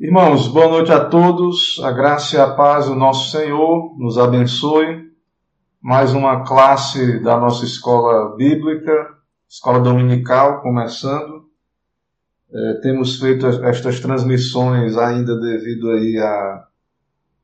[0.00, 1.80] Irmãos, boa noite a todos.
[1.82, 5.10] A graça e a paz do nosso Senhor nos abençoe.
[5.82, 8.92] Mais uma classe da nossa escola bíblica,
[9.48, 11.48] escola dominical, começando.
[12.48, 16.16] É, temos feito estas transmissões ainda devido aí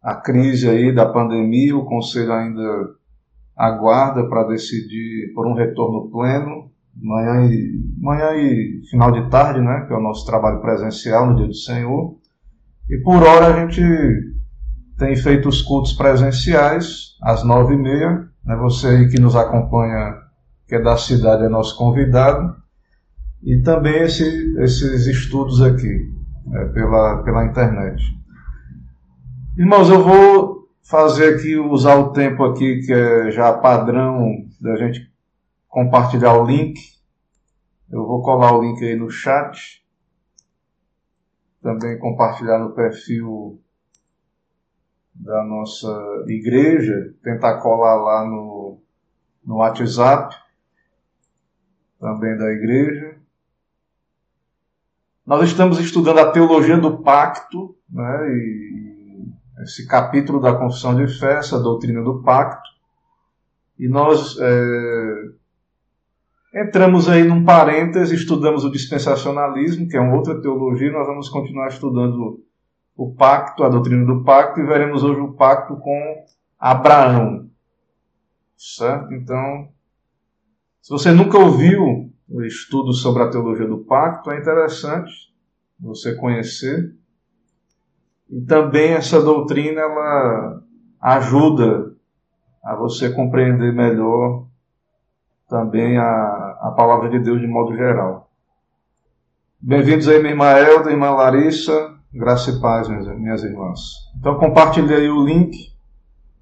[0.01, 1.77] à, crise aí da pandemia.
[1.77, 2.95] O conselho ainda
[3.57, 9.87] aguarda para decidir por um retorno pleno, manhã e, manhã e final de tarde, né,
[9.89, 12.23] que é o nosso trabalho presencial no dia do Senhor.
[12.89, 13.83] E por hora a gente
[14.99, 18.29] tem feito os cultos presenciais às nove e meia.
[18.45, 18.57] Né?
[18.57, 20.19] Você aí que nos acompanha,
[20.69, 22.55] que é da cidade, é nosso convidado.
[23.43, 24.25] E também esse,
[24.61, 26.11] esses estudos aqui,
[26.47, 26.65] né?
[26.67, 28.03] pela, pela internet.
[29.57, 35.11] Irmãos, eu vou fazer aqui, usar o tempo aqui que é já padrão da gente
[35.69, 36.79] compartilhar o link.
[37.91, 39.84] Eu vou colar o link aí no chat
[41.65, 43.59] também compartilhar no perfil
[45.15, 45.89] da nossa
[46.27, 48.79] igreja, tentar colar lá no,
[49.43, 50.37] no WhatsApp
[51.99, 53.17] também da igreja.
[55.25, 59.25] Nós estamos estudando a teologia do pacto, né, e
[59.63, 62.69] esse capítulo da confissão de fé, essa doutrina do pacto,
[63.79, 65.31] e nós é,
[66.55, 71.67] Entramos aí num parêntese, estudamos o dispensacionalismo, que é uma outra teologia, nós vamos continuar
[71.67, 72.45] estudando
[72.97, 76.25] o pacto, a doutrina do pacto, e veremos hoje o pacto com
[76.57, 77.51] Abraão.
[78.57, 79.13] Certo?
[79.15, 79.69] Então,
[80.81, 85.13] se você nunca ouviu o estudo sobre a teologia do pacto, é interessante
[85.81, 86.95] você conhecer.
[88.31, 90.63] E também essa doutrina ela
[91.01, 91.97] ajuda
[92.65, 94.47] a você compreender melhor
[95.55, 98.29] também a, a palavra de Deus de modo geral.
[99.61, 103.81] Bem-vindos aí, minha irmã Elda, irmã Larissa, graça e paz, minhas, minhas irmãs.
[104.19, 105.73] Então compartilhei aí o link,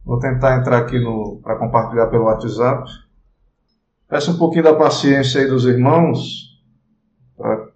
[0.03, 0.99] vou tentar entrar aqui
[1.43, 2.91] para compartilhar pelo WhatsApp.
[4.09, 6.59] Peço um pouquinho da paciência aí dos irmãos,
[7.37, 7.69] para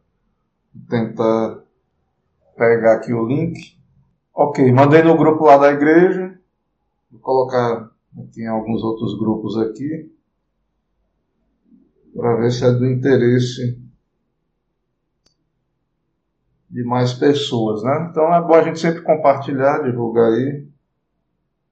[0.88, 1.58] tentar
[2.56, 3.76] pegar aqui o link.
[4.32, 6.34] Ok, mandei no grupo lá da igreja,
[7.10, 7.90] vou colocar
[8.24, 10.15] aqui em alguns outros grupos aqui
[12.16, 13.78] para ver se é do interesse
[16.70, 18.08] de mais pessoas, né?
[18.10, 20.66] Então é bom a gente sempre compartilhar, divulgar aí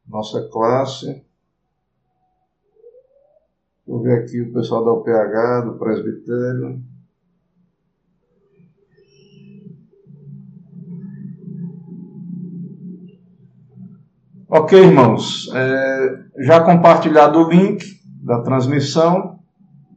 [0.06, 1.06] nossa classe.
[1.06, 1.24] Deixa
[3.86, 6.82] eu ver aqui o pessoal da UPH, do presbitério.
[14.48, 19.33] Ok, irmãos, é, já compartilhado o link da transmissão.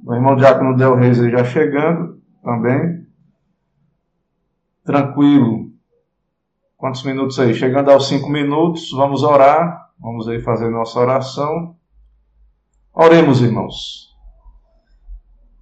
[0.08, 3.06] O irmão Diácono Del Reis já chegando também.
[4.86, 5.70] Tranquilo.
[6.78, 7.54] Quantos minutos aí?
[7.54, 9.90] Chegando aos cinco minutos, vamos orar.
[10.00, 11.76] Vamos aí fazer nossa oração.
[12.94, 14.16] Oremos, irmãos.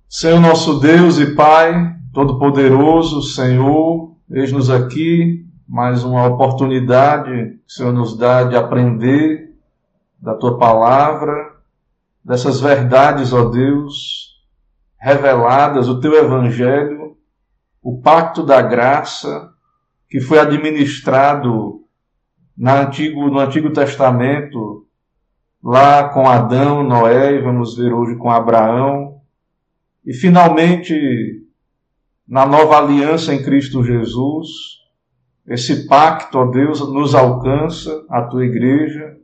[0.07, 7.91] Senhor nosso Deus e Pai, Todo-Poderoso, Senhor, eis-nos aqui, mais uma oportunidade que o Senhor
[7.91, 9.55] nos dá de aprender
[10.19, 11.55] da Tua palavra,
[12.23, 14.34] dessas verdades, ó Deus,
[15.05, 17.15] reveladas, o teu evangelho,
[17.79, 19.51] o pacto da graça
[20.09, 21.83] que foi administrado
[22.57, 24.87] no Antigo, no Antigo Testamento,
[25.63, 29.21] lá com Adão, Noé, e vamos ver hoje com Abraão,
[30.03, 31.43] e finalmente
[32.27, 34.47] na nova aliança em Cristo Jesus,
[35.45, 39.17] esse pacto, ó Deus, nos alcança, a tua igreja.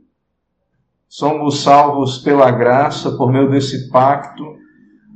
[1.08, 4.61] Somos salvos pela graça, por meio desse pacto,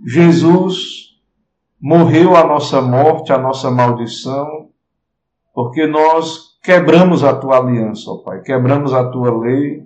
[0.04, 1.06] Jesus
[1.80, 4.70] morreu a nossa morte, a nossa maldição,
[5.54, 9.84] porque nós quebramos a tua aliança, ó Pai, quebramos a tua lei.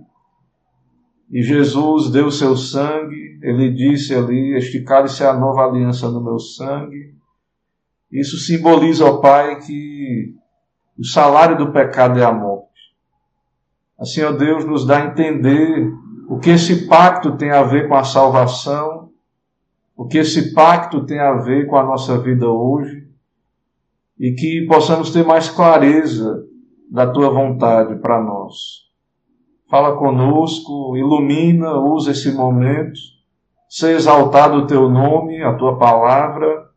[1.30, 6.20] E Jesus deu seu sangue, ele disse ali: Este cálice é a nova aliança no
[6.20, 7.14] meu sangue.
[8.10, 10.34] Isso simboliza, ó Pai, que
[10.98, 12.66] o salário do pecado é a morte.
[13.98, 15.92] Assim, ó Deus, nos dá a entender
[16.28, 19.09] o que esse pacto tem a ver com a salvação
[20.00, 23.06] o que esse pacto tem a ver com a nossa vida hoje
[24.18, 26.42] e que possamos ter mais clareza
[26.90, 28.54] da tua vontade para nós.
[29.68, 32.98] Fala conosco, ilumina, usa esse momento,
[33.68, 36.70] seja exaltado o teu nome, a tua palavra,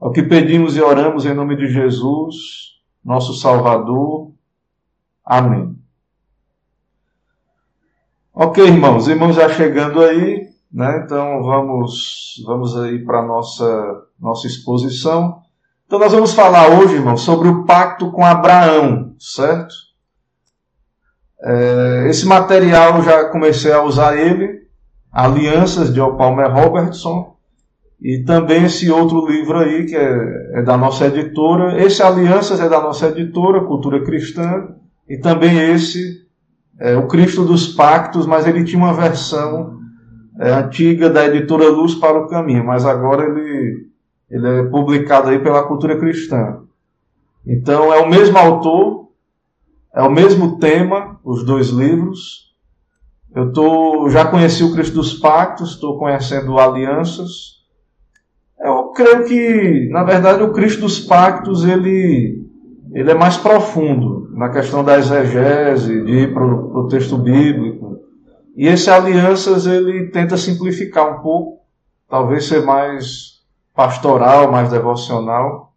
[0.00, 2.36] é o que pedimos e oramos em nome de Jesus,
[3.04, 4.32] nosso Salvador.
[5.22, 5.76] Amém.
[8.32, 11.02] Ok, irmãos, irmãos já chegando aí, né?
[11.04, 15.42] Então vamos, vamos aí para a nossa, nossa exposição.
[15.86, 19.74] Então nós vamos falar hoje, irmão, sobre o pacto com Abraão, certo?
[21.44, 24.62] É, esse material eu já comecei a usar ele,
[25.12, 27.36] Alianças de Palmer Robertson,
[28.00, 31.80] e também esse outro livro aí, que é, é, da nossa editora.
[31.84, 34.68] Esse Alianças é da nossa editora, Cultura Cristã,
[35.08, 36.26] e também esse,
[36.80, 39.81] é, O Cristo dos Pactos, mas ele tinha uma versão
[40.38, 43.86] é, antiga da editora Luz para o Caminho, mas agora ele,
[44.30, 46.60] ele é publicado aí pela Cultura Cristã.
[47.46, 49.08] Então é o mesmo autor,
[49.94, 52.52] é o mesmo tema, os dois livros.
[53.34, 57.62] Eu tô, já conheci o Cristo dos Pactos, estou conhecendo Alianças
[58.62, 62.46] eu creio que, na verdade, o Cristo dos Pactos ele,
[62.92, 67.91] ele é mais profundo na questão da exegese, de ir para o texto bíblico.
[68.54, 71.64] E esse Alianças ele tenta simplificar um pouco,
[72.08, 73.40] talvez ser mais
[73.74, 75.72] pastoral, mais devocional.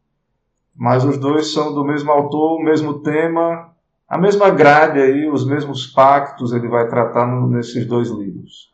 [0.76, 3.74] Mas os dois são do mesmo autor, o mesmo tema,
[4.08, 8.74] a mesma grade aí, os mesmos pactos ele vai tratar nesses dois livros.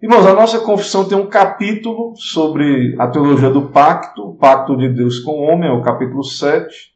[0.00, 4.88] Irmãos, a nossa confissão tem um capítulo sobre a teologia do pacto, o pacto de
[4.88, 6.94] Deus com o homem, é o capítulo 7.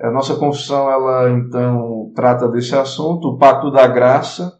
[0.00, 4.57] A nossa confissão, ela então trata desse assunto, o pacto da graça.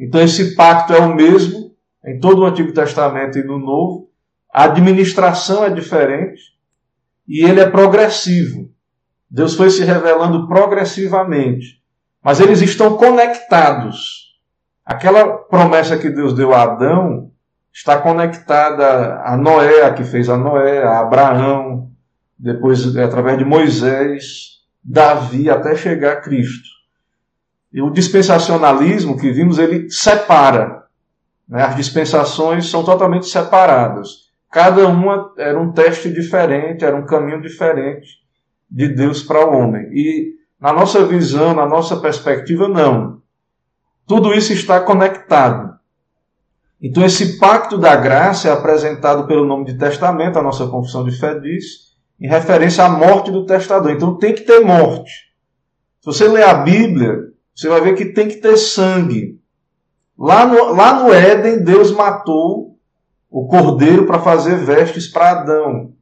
[0.00, 4.08] Então esse pacto é o mesmo em todo o Antigo Testamento e no Novo.
[4.50, 6.40] A administração é diferente
[7.28, 8.70] e ele é progressivo.
[9.30, 11.80] Deus foi se revelando progressivamente,
[12.24, 14.30] mas eles estão conectados.
[14.84, 17.30] Aquela promessa que Deus deu a Adão
[17.72, 21.90] está conectada a Noé, a que fez a Noé, a Abraão,
[22.36, 26.79] depois através de Moisés, Davi, até chegar a Cristo.
[27.72, 30.84] E o dispensacionalismo que vimos, ele separa.
[31.48, 31.62] Né?
[31.62, 34.30] As dispensações são totalmente separadas.
[34.50, 38.18] Cada uma era um teste diferente, era um caminho diferente
[38.68, 39.88] de Deus para o homem.
[39.92, 43.22] E na nossa visão, na nossa perspectiva, não.
[44.06, 45.78] Tudo isso está conectado.
[46.82, 51.12] Então, esse pacto da graça é apresentado pelo nome de testamento, a nossa confissão de
[51.12, 51.90] fé diz,
[52.20, 53.92] em referência à morte do testador.
[53.92, 55.12] Então, tem que ter morte.
[56.00, 59.38] Se você ler a Bíblia, você vai ver que tem que ter sangue.
[60.18, 62.76] Lá no, lá no Éden, Deus matou
[63.30, 65.92] o cordeiro para fazer vestes para Adão.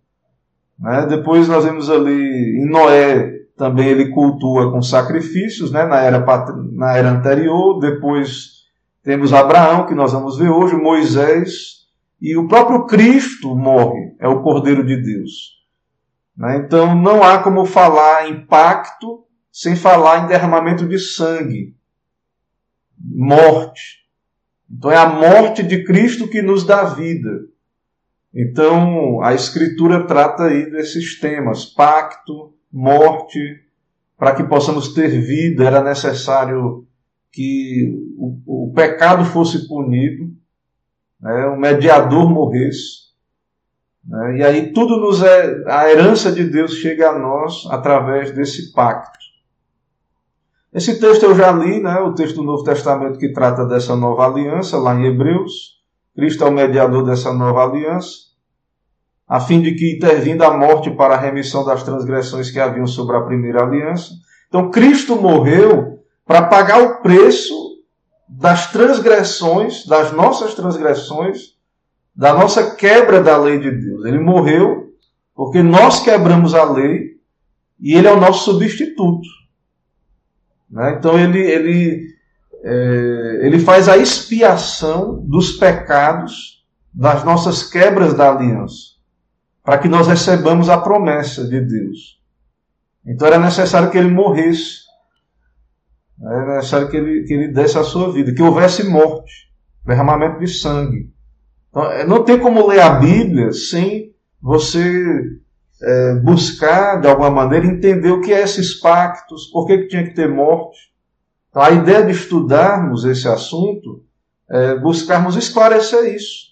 [0.78, 1.06] Né?
[1.08, 6.24] Depois nós vemos ali em Noé, também ele cultua com sacrifícios, né, na, era,
[6.72, 7.80] na era anterior.
[7.80, 8.58] Depois
[9.02, 11.78] temos Abraão, que nós vamos ver hoje, Moisés,
[12.20, 15.58] e o próprio Cristo morre, é o Cordeiro de Deus.
[16.36, 16.62] Né?
[16.64, 21.74] Então não há como falar em pacto sem falar em derramamento de sangue,
[22.98, 24.06] morte.
[24.70, 27.46] Então é a morte de Cristo que nos dá vida.
[28.34, 33.64] Então a Escritura trata aí desses temas: pacto, morte,
[34.16, 36.86] para que possamos ter vida, era necessário
[37.32, 40.32] que o, o pecado fosse punido,
[41.20, 43.08] né, o mediador morresse.
[44.04, 48.72] Né, e aí tudo nos é, a herança de Deus chega a nós através desse
[48.72, 49.27] pacto.
[50.72, 54.26] Esse texto eu já li, né, o texto do Novo Testamento que trata dessa nova
[54.26, 55.78] aliança, lá em Hebreus.
[56.14, 58.28] Cristo é o mediador dessa nova aliança
[59.28, 63.16] a fim de que intervindo a morte para a remissão das transgressões que haviam sobre
[63.16, 64.14] a primeira aliança.
[64.48, 67.54] Então Cristo morreu para pagar o preço
[68.26, 71.56] das transgressões, das nossas transgressões,
[72.16, 74.04] da nossa quebra da lei de Deus.
[74.06, 74.94] Ele morreu
[75.34, 77.18] porque nós quebramos a lei
[77.78, 79.28] e ele é o nosso substituto.
[80.70, 80.96] Né?
[80.98, 82.06] Então ele, ele,
[82.62, 88.98] é, ele faz a expiação dos pecados das nossas quebras da aliança
[89.68, 92.18] para que nós recebamos a promessa de Deus.
[93.04, 94.78] Então era necessário que ele morresse.
[96.22, 99.50] Era necessário que ele, que ele desse a sua vida, que houvesse morte,
[99.84, 101.12] derramamento de sangue.
[101.68, 105.38] Então, é, não tem como ler a Bíblia sem você
[105.82, 110.04] é, buscar, de alguma maneira, entender o que é esses pactos, por que, que tinha
[110.04, 110.78] que ter morte.
[111.50, 114.04] Então, a ideia de estudarmos esse assunto
[114.50, 116.48] é buscarmos esclarecer isso.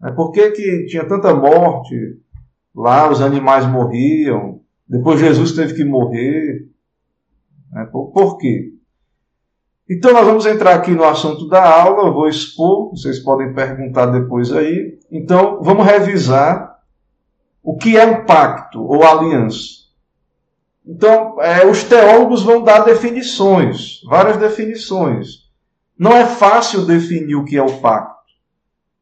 [0.00, 0.12] Né?
[0.12, 2.18] Por que, que tinha tanta morte?
[2.74, 6.68] Lá os animais morriam, depois Jesus teve que morrer.
[7.72, 7.88] Né?
[7.90, 8.72] Por, por quê?
[9.90, 14.06] Então nós vamos entrar aqui no assunto da aula, eu vou expor, vocês podem perguntar
[14.06, 14.98] depois aí.
[15.10, 16.77] Então vamos revisar
[17.68, 19.88] o que é um pacto ou aliança.
[20.86, 25.50] Então, é, os teólogos vão dar definições, várias definições.
[25.98, 28.16] Não é fácil definir o que é o pacto.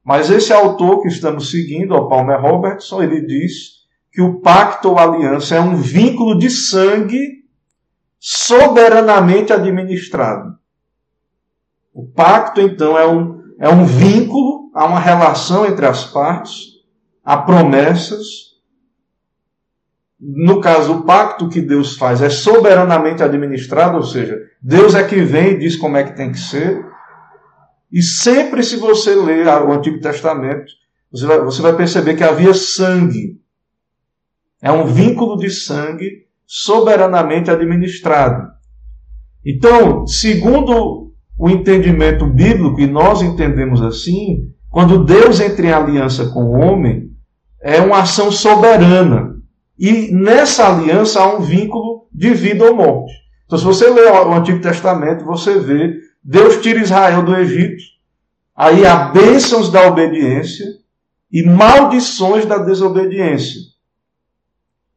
[0.02, 4.98] Mas esse autor que estamos seguindo, o Palmer Robertson, ele diz que o pacto ou
[4.98, 7.44] aliança é um vínculo de sangue
[8.18, 10.58] soberanamente administrado.
[11.94, 16.80] O pacto, então, é um, é um vínculo, há uma relação entre as partes,
[17.24, 18.55] há promessas.
[20.18, 25.16] No caso, o pacto que Deus faz é soberanamente administrado, ou seja, Deus é que
[25.16, 26.84] vem e diz como é que tem que ser.
[27.92, 30.72] E sempre, se você ler o Antigo Testamento,
[31.12, 33.40] você vai, você vai perceber que havia sangue.
[34.62, 38.48] É um vínculo de sangue soberanamente administrado.
[39.44, 46.44] Então, segundo o entendimento bíblico, e nós entendemos assim, quando Deus entra em aliança com
[46.44, 47.10] o homem,
[47.60, 49.35] é uma ação soberana.
[49.78, 53.12] E nessa aliança há um vínculo de vida ou morte.
[53.44, 57.80] Então, se você ler o Antigo Testamento, você vê Deus tira Israel do Egito,
[58.54, 60.66] aí há bênçãos da obediência
[61.30, 63.60] e maldições da desobediência.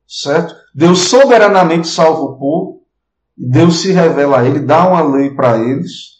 [0.07, 0.55] Certo?
[0.73, 2.81] Deus soberanamente salva o povo,
[3.37, 6.17] Deus se revela a ele, dá uma lei para eles,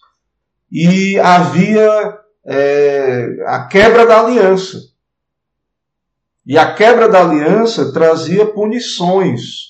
[0.71, 4.77] e havia é, a quebra da aliança.
[6.49, 9.65] E a quebra da aliança trazia punições,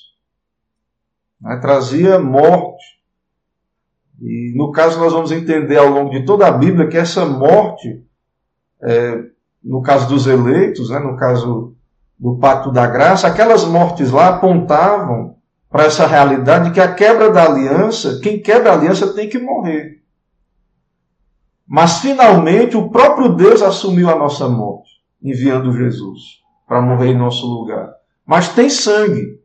[1.41, 1.57] né?
[1.57, 2.85] trazia morte.
[4.21, 8.01] E no caso, nós vamos entender ao longo de toda a Bíblia que essa morte,
[8.81, 9.25] é,
[9.61, 11.75] no caso dos eleitos, né, no caso
[12.17, 15.35] do Pacto da Graça, aquelas mortes lá apontavam
[15.69, 20.01] para essa realidade que a quebra da aliança, quem quebra a aliança tem que morrer.
[21.67, 26.38] Mas finalmente o próprio Deus assumiu a nossa morte, enviando Jesus
[26.69, 27.89] para morrer em nosso lugar.
[28.23, 29.39] Mas tem sangue.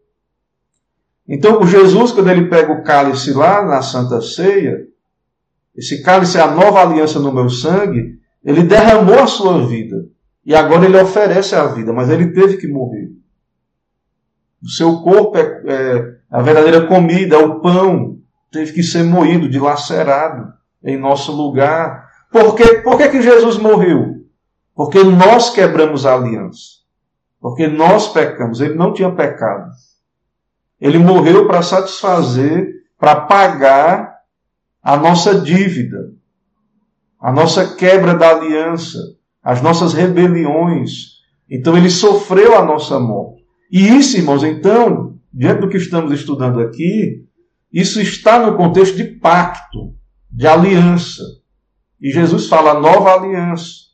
[1.27, 4.87] Então, o Jesus, quando ele pega o cálice lá na Santa Ceia,
[5.75, 10.07] esse cálice é a nova aliança no meu sangue, ele derramou a sua vida.
[10.45, 13.11] E agora ele oferece a vida, mas ele teve que morrer.
[14.63, 18.19] O seu corpo é, é a verdadeira comida, é o pão,
[18.53, 20.53] teve que ser moído, dilacerado
[20.83, 22.07] em nosso lugar.
[22.31, 22.83] Por, quê?
[22.83, 24.27] Por que, que Jesus morreu?
[24.75, 26.84] Porque nós quebramos a aliança.
[27.45, 28.63] Porque nós pecamos.
[28.63, 29.71] Ele não tinha pecado.
[30.81, 34.15] Ele morreu para satisfazer, para pagar
[34.83, 36.11] a nossa dívida,
[37.21, 38.99] a nossa quebra da aliança,
[39.43, 41.19] as nossas rebeliões.
[41.51, 43.45] Então ele sofreu a nossa morte.
[43.71, 47.27] E isso, irmãos, então, diante do que estamos estudando aqui,
[47.71, 49.95] isso está no contexto de pacto,
[50.31, 51.23] de aliança.
[52.01, 53.85] E Jesus fala nova aliança.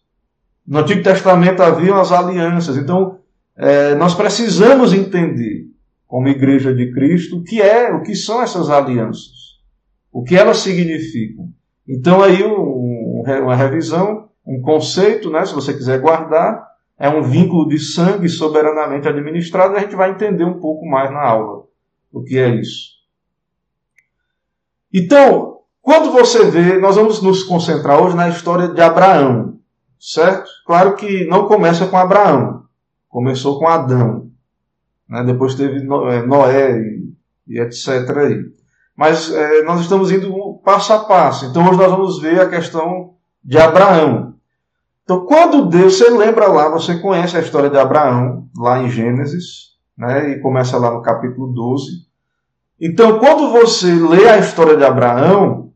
[0.65, 2.77] No Antigo Testamento haviam as alianças.
[2.77, 3.19] Então,
[3.61, 5.67] é, nós precisamos entender
[6.07, 9.61] como igreja de Cristo, o que é, o que são essas alianças,
[10.11, 11.51] o que elas significam.
[11.87, 17.69] Então aí um, uma revisão, um conceito, né, se você quiser guardar, é um vínculo
[17.69, 21.65] de sangue soberanamente administrado, a gente vai entender um pouco mais na aula
[22.13, 22.99] o que é isso.
[24.93, 29.59] Então, quando você vê, nós vamos nos concentrar hoje na história de Abraão,
[29.99, 30.51] certo?
[30.67, 32.60] Claro que não começa com Abraão,
[33.11, 34.31] começou com Adão.
[35.07, 35.23] Né?
[35.25, 37.13] Depois teve é, Noé e,
[37.49, 38.17] e etc.
[38.17, 38.45] Aí.
[38.97, 41.45] Mas é, nós estamos indo passo a passo.
[41.45, 43.15] Então hoje nós vamos ver a questão
[43.45, 44.35] de Abraão.
[45.03, 49.71] Então, quando Deus, você lembra lá, você conhece a história de Abraão, lá em Gênesis,
[49.99, 50.31] né?
[50.31, 52.07] e começa lá no capítulo 12.
[52.81, 55.73] Então, quando você lê a história de Abraão,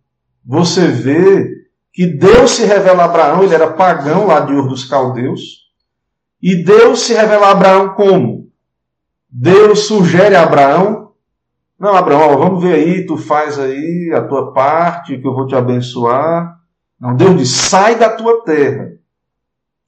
[0.47, 1.51] você vê
[1.93, 5.64] que Deus se revela a Abraão, ele era pagão lá de Ur dos Caldeus,
[6.47, 8.51] e Deus se revela a Abraão como?
[9.31, 11.13] Deus sugere a Abraão:
[11.81, 15.57] Não, Abraão, vamos ver aí, tu faz aí a tua parte, que eu vou te
[15.57, 16.55] abençoar.
[17.01, 18.91] Não, Deus diz: sai da tua terra.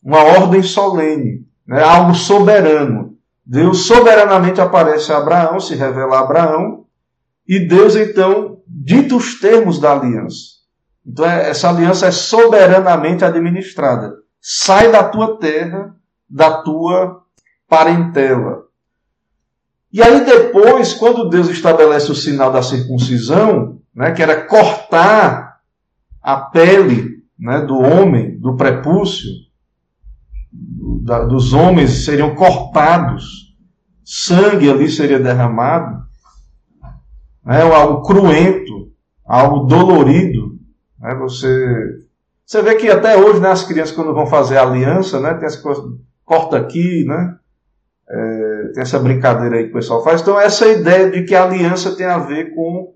[0.03, 1.83] Uma ordem solene, né?
[1.83, 3.15] algo soberano.
[3.45, 6.87] Deus soberanamente aparece a Abraão, se revela a Abraão,
[7.47, 10.57] e Deus então dita os termos da aliança.
[11.07, 14.15] Então é, essa aliança é soberanamente administrada.
[14.41, 15.96] Sai da tua terra,
[16.29, 17.23] da tua
[17.69, 18.67] parentela.
[19.93, 25.61] E aí depois, quando Deus estabelece o sinal da circuncisão, né, que era cortar
[26.23, 29.31] a pele né, do homem, do prepúcio,
[31.03, 33.57] da, dos homens seriam cortados,
[34.05, 36.05] sangue ali seria derramado,
[37.45, 38.93] né, algo cruento,
[39.25, 40.59] algo dolorido.
[40.99, 42.03] Né, você,
[42.45, 45.63] você vê que até hoje né, as crianças quando vão fazer aliança, né, tem essa
[45.63, 45.83] coisa,
[46.27, 47.37] corta aqui, né,
[48.09, 50.21] é, tem essa brincadeira aí que o pessoal faz.
[50.21, 52.93] Então, essa ideia de que a aliança tem a ver com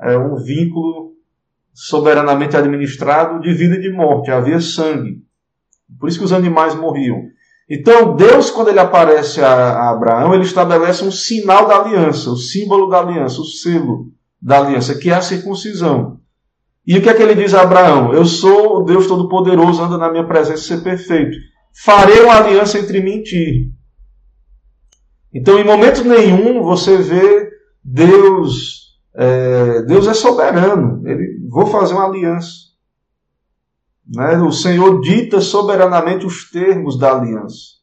[0.00, 1.14] é, um vínculo
[1.72, 4.30] soberanamente administrado de vida e de morte.
[4.30, 5.22] Havia sangue.
[5.98, 7.22] Por isso que os animais morriam.
[7.68, 12.36] Então, Deus, quando ele aparece a, a, Abraão, ele estabelece um sinal da aliança, o
[12.36, 16.20] símbolo da aliança, o selo da aliança, que é a circuncisão.
[16.86, 18.12] E o que é que ele diz a Abraão?
[18.12, 21.36] Eu sou o Deus Todo-Poderoso, anda na minha presença ser perfeito.
[21.74, 23.74] Farei uma aliança entre mim e ti.
[25.32, 27.50] Então, em momento nenhum, você vê
[27.82, 31.06] Deus, é, Deus é soberano.
[31.06, 32.64] Ele, vou fazer uma aliança.
[34.06, 34.36] Né?
[34.38, 37.74] O Senhor dita soberanamente os termos da aliança.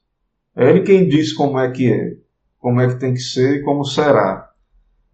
[0.55, 2.13] É Ele quem diz como é que é,
[2.59, 4.49] como é que tem que ser e como será.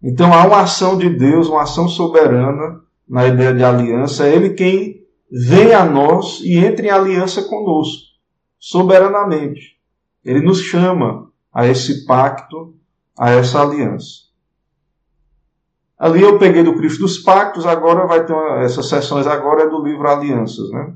[0.02, 4.26] Então há uma ação de Deus, uma ação soberana na ideia de aliança.
[4.26, 8.07] É Ele quem vem a nós e entra em aliança conosco,
[8.58, 9.78] soberanamente.
[10.24, 12.74] Ele nos chama a esse pacto,
[13.18, 14.28] a essa aliança.
[15.98, 19.68] Ali eu peguei do Cristo dos Pactos, agora vai ter uma, essas sessões agora é
[19.68, 20.92] do livro Alianças, né?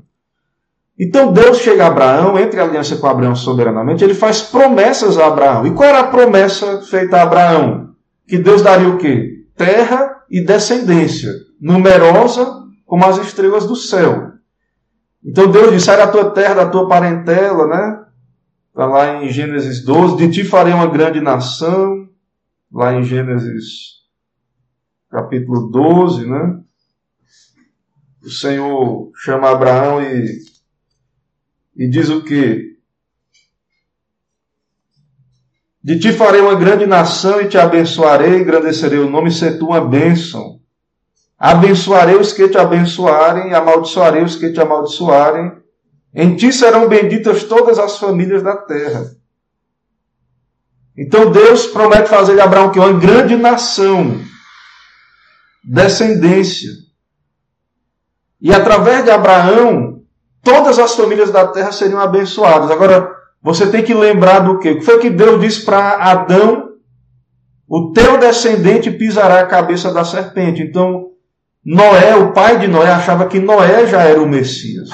[0.97, 5.27] Então Deus chega a Abraão, entre a aliança com Abraão soberanamente, ele faz promessas a
[5.27, 5.65] Abraão.
[5.65, 7.95] E qual era a promessa feita a Abraão?
[8.27, 9.45] Que Deus daria o quê?
[9.57, 14.32] Terra e descendência, numerosa como as estrelas do céu.
[15.23, 18.05] Então Deus disse: sai da tua terra, da tua parentela, né?
[18.69, 22.09] Está lá em Gênesis 12: de ti farei uma grande nação.
[22.71, 24.01] Lá em Gênesis
[25.09, 26.59] capítulo 12, né?
[28.23, 30.39] O Senhor chama Abraão e,
[31.75, 32.73] e diz o que?
[35.83, 39.81] De ti farei uma grande nação e te abençoarei, engrandecerei o nome e ser uma
[39.81, 40.62] bênção.
[41.43, 45.51] Abençoarei os que te abençoarem, amaldiçoarei os que te amaldiçoarem.
[46.15, 49.11] Em ti serão benditas todas as famílias da terra.
[50.97, 54.21] Então Deus promete fazer de Abraão que uma grande nação
[55.61, 56.69] descendência.
[58.39, 60.01] E através de Abraão,
[60.41, 62.71] todas as famílias da terra seriam abençoadas.
[62.71, 64.71] Agora, você tem que lembrar do quê?
[64.71, 66.69] O que foi que Deus disse para Adão?
[67.67, 70.61] O teu descendente pisará a cabeça da serpente.
[70.61, 71.11] Então,
[71.65, 74.89] Noé, o pai de Noé, achava que Noé já era o Messias.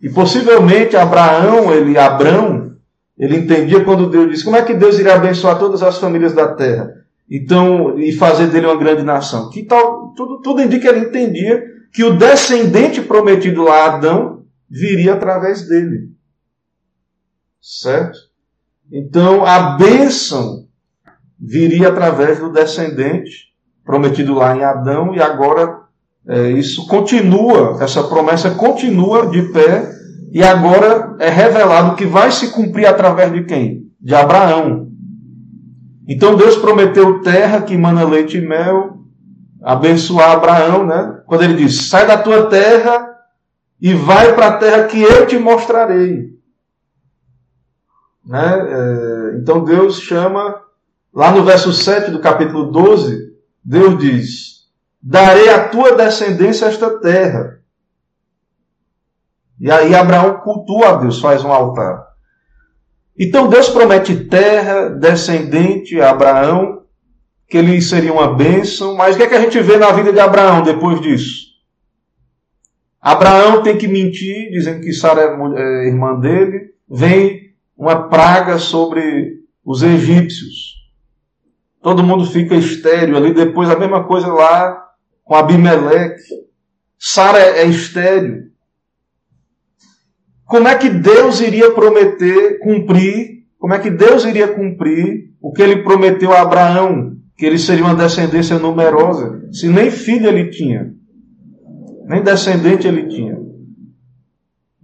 [0.00, 2.76] E possivelmente Abraão, ele, Abrão,
[3.18, 6.48] ele entendia quando Deus disse: como é que Deus iria abençoar todas as famílias da
[6.48, 6.92] terra?
[7.28, 9.50] Então, e fazer dele uma grande nação.
[9.50, 15.14] Que tal, tudo, tudo indica que ele entendia que o descendente prometido lá, Adão, viria
[15.14, 16.10] através dele.
[17.60, 18.18] Certo?
[18.92, 20.68] Então, a bênção
[21.38, 23.45] viria através do descendente
[23.86, 25.78] prometido lá em Adão, e agora
[26.28, 29.88] é, isso continua, essa promessa continua de pé,
[30.32, 33.90] e agora é revelado que vai se cumprir através de quem?
[34.00, 34.88] De Abraão.
[36.06, 38.98] Então Deus prometeu terra que emana leite e mel,
[39.62, 41.20] abençoar Abraão, né?
[41.26, 43.08] Quando ele diz: sai da tua terra
[43.80, 46.36] e vai para a terra que eu te mostrarei.
[48.24, 48.68] Né?
[48.68, 50.60] É, então Deus chama,
[51.14, 53.25] lá no verso 7 do capítulo 12,
[53.66, 54.66] Deus diz:
[55.02, 57.58] Darei à tua descendência esta terra.
[59.58, 62.06] E aí Abraão cultua a Deus, faz um altar.
[63.18, 66.82] Então Deus promete terra, descendente a Abraão,
[67.48, 70.12] que ele seria uma bênção, mas o que, é que a gente vê na vida
[70.12, 71.46] de Abraão depois disso?
[73.00, 79.40] Abraão tem que mentir, dizendo que Sara é, é irmã dele, vem uma praga sobre
[79.64, 80.75] os egípcios.
[81.86, 84.76] Todo mundo fica estéreo ali, depois a mesma coisa lá
[85.22, 86.20] com Abimeleque.
[86.98, 88.46] Sara é, é estéreo.
[90.46, 95.62] Como é que Deus iria prometer, cumprir, como é que Deus iria cumprir o que
[95.62, 100.92] ele prometeu a Abraão, que ele seria uma descendência numerosa, se nem filho ele tinha,
[102.08, 103.38] nem descendente ele tinha.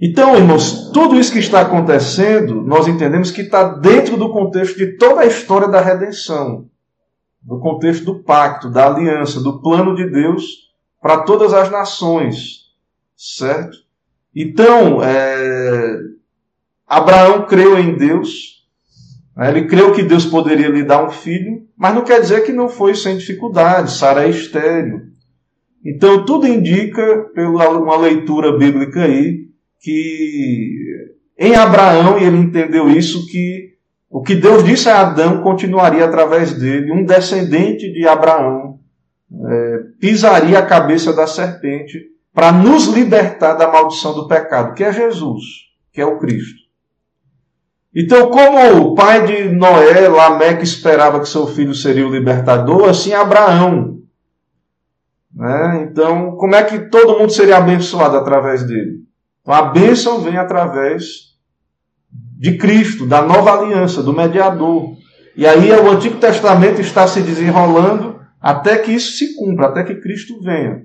[0.01, 4.97] Então, irmãos, tudo isso que está acontecendo, nós entendemos que está dentro do contexto de
[4.97, 6.71] toda a história da redenção,
[7.42, 12.68] do contexto do pacto, da aliança, do plano de Deus para todas as nações,
[13.16, 13.76] certo?
[14.35, 15.98] Então, é,
[16.87, 18.64] Abraão creu em Deus,
[19.37, 19.50] né?
[19.50, 22.68] ele creu que Deus poderia lhe dar um filho, mas não quer dizer que não
[22.68, 25.11] foi sem dificuldade, Sara é estéreo.
[25.85, 29.48] Então, tudo indica, pela uma leitura bíblica aí,
[29.81, 33.72] que em Abraão, e ele entendeu isso, que
[34.12, 38.79] o que Deus disse a Adão continuaria através dele, um descendente de Abraão
[39.33, 41.98] é, pisaria a cabeça da serpente
[42.35, 45.42] para nos libertar da maldição do pecado, que é Jesus,
[45.90, 46.61] que é o Cristo.
[47.94, 53.14] Então, como o pai de Noé, Lameque, esperava que seu filho seria o libertador, assim
[53.14, 53.98] Abraão.
[55.35, 55.88] Né?
[55.90, 58.98] Então, como é que todo mundo seria abençoado através dele?
[59.40, 61.32] Então, a bênção vem através
[62.42, 64.96] de Cristo, da nova aliança, do mediador.
[65.37, 70.00] E aí o Antigo Testamento está se desenrolando até que isso se cumpra, até que
[70.00, 70.85] Cristo venha.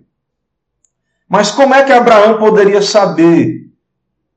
[1.27, 3.71] Mas como é que Abraão poderia saber?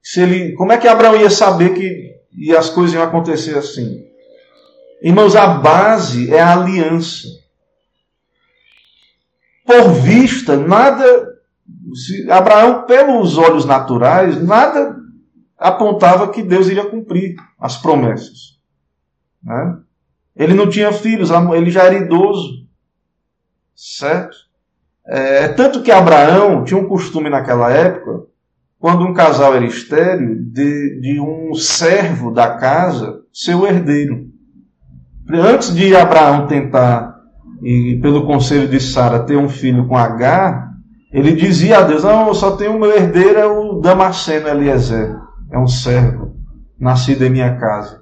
[0.03, 4.03] Se ele, como é que Abraão ia saber que e as coisas iam acontecer assim?
[5.03, 7.29] Irmãos, a base é a aliança.
[9.67, 11.29] Por vista, nada.
[12.31, 15.00] Abraão, pelos olhos naturais, nada
[15.61, 18.59] apontava que Deus iria cumprir as promessas.
[19.45, 19.77] Né?
[20.35, 22.67] Ele não tinha filhos, ele já era idoso.
[23.77, 24.35] Certo?
[25.07, 28.25] É, tanto que Abraão tinha um costume naquela época,
[28.79, 34.29] quando um casal era estéreo, de, de um servo da casa ser o herdeiro.
[35.31, 37.21] Antes de Abraão tentar,
[37.63, 40.71] e pelo conselho de Sara, ter um filho com H,
[41.13, 45.30] ele dizia a Deus: Não, eu só tenho o meu herdeiro, é o Damasceno Eliezer.
[45.51, 46.37] É um servo,
[46.79, 48.01] nascido em minha casa.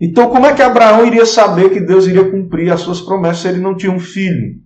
[0.00, 3.48] Então, como é que Abraão iria saber que Deus iria cumprir as suas promessas se
[3.48, 4.58] ele não tinha um filho?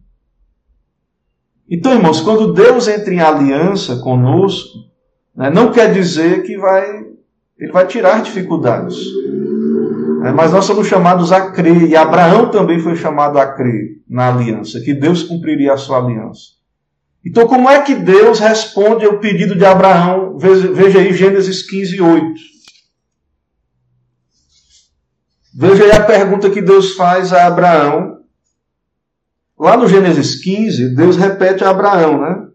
[1.69, 4.79] Então, irmãos, quando Deus entra em aliança conosco,
[5.35, 7.05] né, não quer dizer que vai,
[7.59, 8.97] ele vai tirar dificuldades.
[10.21, 14.33] Né, mas nós somos chamados a crer, e Abraão também foi chamado a crer na
[14.33, 16.54] aliança, que Deus cumpriria a sua aliança.
[17.27, 20.37] Então, como é que Deus responde ao pedido de Abraão?
[20.39, 22.41] Veja aí Gênesis 15, 8.
[25.57, 28.15] Veja aí a pergunta que Deus faz a Abraão
[29.59, 32.49] Lá no Gênesis 15, Deus repete a Abraão, né?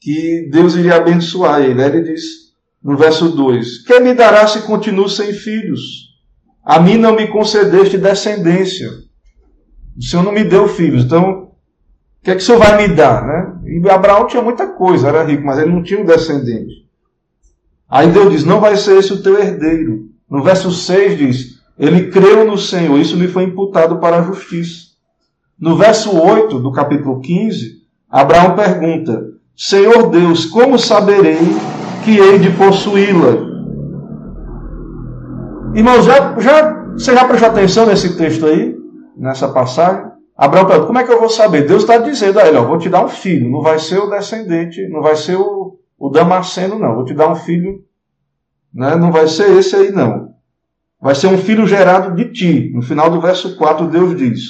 [0.00, 1.82] Que Deus iria abençoar ele.
[1.82, 2.22] Ele diz
[2.82, 6.10] no verso 2: Quem me dará se continuo sem filhos?
[6.64, 8.90] A mim não me concedeste descendência.
[9.96, 11.04] O Senhor não me deu filhos.
[11.04, 11.49] Então,
[12.20, 13.52] o que é que o Senhor vai me dar, né?
[13.64, 16.86] E Abraão tinha muita coisa, era rico, mas ele não tinha um descendente.
[17.88, 20.08] Aí Deus diz: Não vai ser esse o teu herdeiro.
[20.28, 24.90] No verso 6 diz: ele creu no Senhor, isso lhe foi imputado para a justiça.
[25.58, 27.80] No verso 8 do capítulo 15,
[28.10, 31.38] Abraão pergunta: Senhor Deus, como saberei
[32.04, 33.48] que hei de possuí-la?
[35.74, 38.76] Irmãos, já, já, você já prestou atenção nesse texto aí?
[39.16, 40.04] Nessa passagem?
[40.40, 41.66] Abraão pergunta: Como é que eu vou saber?
[41.66, 44.08] Deus está dizendo a ele: ó, Vou te dar um filho, não vai ser o
[44.08, 46.94] descendente, não vai ser o, o Damasceno, não.
[46.94, 47.84] Vou te dar um filho,
[48.72, 48.96] né?
[48.96, 50.30] não vai ser esse aí, não.
[50.98, 52.72] Vai ser um filho gerado de ti.
[52.74, 54.40] No final do verso 4, Deus diz.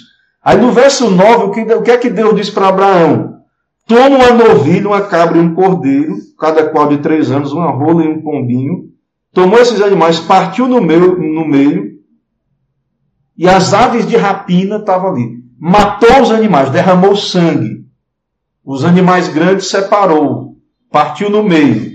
[0.42, 3.40] Aí no verso 9, o que, o que é que Deus diz para Abraão?
[3.87, 8.05] Toma uma novilha, uma cabra e um cordeiro, cada qual de três anos, uma rola
[8.05, 8.90] e um pombinho.
[9.33, 11.90] Tomou esses animais, partiu no meio, no meio
[13.37, 15.39] e as aves de rapina estavam ali.
[15.62, 17.85] Matou os animais, derramou sangue.
[18.64, 20.57] Os animais grandes separou,
[20.90, 21.92] partiu no meio.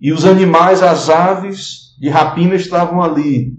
[0.00, 3.52] E os animais, as aves, de rapina estavam ali.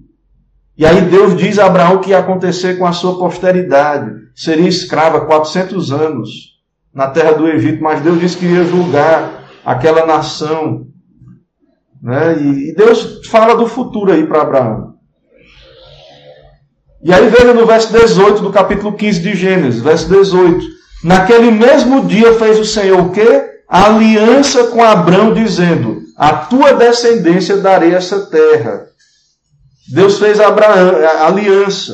[0.77, 4.11] E aí Deus diz a Abraão que ia acontecer com a sua posteridade.
[4.35, 6.29] Seria escrava 400 anos
[6.93, 10.87] na terra do Egito, mas Deus disse que ia julgar aquela nação.
[12.01, 12.41] Né?
[12.41, 14.94] E Deus fala do futuro aí para Abraão.
[17.05, 20.65] E aí veja no verso 18 do capítulo 15 de Gênesis, verso 18.
[21.03, 23.45] Naquele mesmo dia fez o Senhor o quê?
[23.69, 28.87] A aliança com Abraão, dizendo: a tua descendência darei essa terra.
[29.93, 31.93] Deus fez a Abraão, a aliança.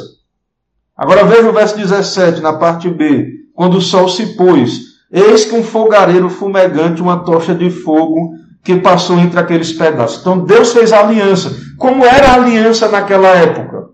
[0.95, 3.33] Agora veja o verso 17, na parte B.
[3.53, 4.79] Quando o sol se pôs,
[5.11, 8.31] eis que um fogareiro fumegante, uma tocha de fogo,
[8.63, 10.21] que passou entre aqueles pedaços.
[10.21, 11.53] Então Deus fez a aliança.
[11.77, 13.91] Como era a aliança naquela época,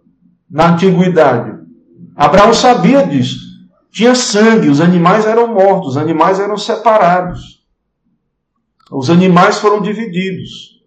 [0.49, 1.57] na antiguidade?
[2.15, 3.47] Abraão sabia disso.
[3.91, 7.63] Tinha sangue, os animais eram mortos, os animais eram separados.
[8.91, 10.77] Os animais foram divididos.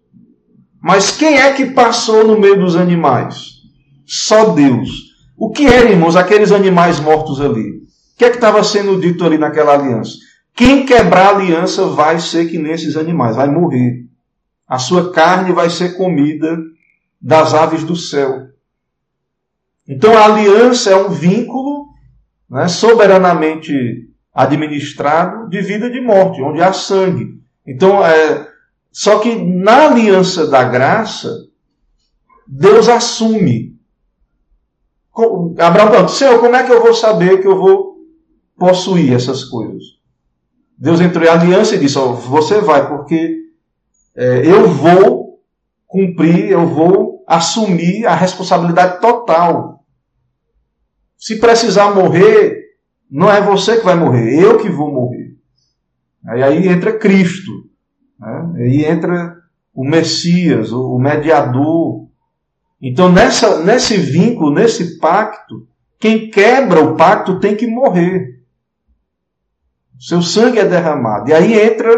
[0.81, 3.61] Mas quem é que passou no meio dos animais?
[4.05, 5.11] Só Deus.
[5.37, 7.69] O que eram, irmãos, aqueles animais mortos ali?
[7.69, 10.17] O que é que estava sendo dito ali naquela aliança?
[10.55, 14.05] Quem quebrar a aliança vai ser que nesses animais, vai morrer.
[14.67, 16.57] A sua carne vai ser comida
[17.21, 18.47] das aves do céu.
[19.87, 21.87] Então a aliança é um vínculo
[22.49, 27.41] né, soberanamente administrado de vida e de morte, onde há sangue.
[27.65, 28.47] Então, é,
[28.91, 31.47] só que na aliança da graça,
[32.47, 33.79] Deus assume.
[35.57, 37.97] Abraão pergunta, Senhor, como é que eu vou saber que eu vou
[38.57, 39.83] possuir essas coisas?
[40.77, 43.37] Deus entrou em aliança e disse, oh, você vai, porque
[44.15, 45.39] é, eu vou
[45.85, 49.85] cumprir, eu vou assumir a responsabilidade total.
[51.17, 52.61] Se precisar morrer,
[53.09, 55.33] não é você que vai morrer, eu que vou morrer.
[56.27, 57.51] Aí, aí entra Cristo.
[58.19, 58.53] Né?
[58.57, 59.37] Aí entra
[59.73, 62.09] o Messias, o mediador.
[62.81, 65.65] Então, nessa, nesse vínculo, nesse pacto,
[65.97, 68.41] quem quebra o pacto tem que morrer.
[69.97, 71.29] Seu sangue é derramado.
[71.29, 71.97] E aí entra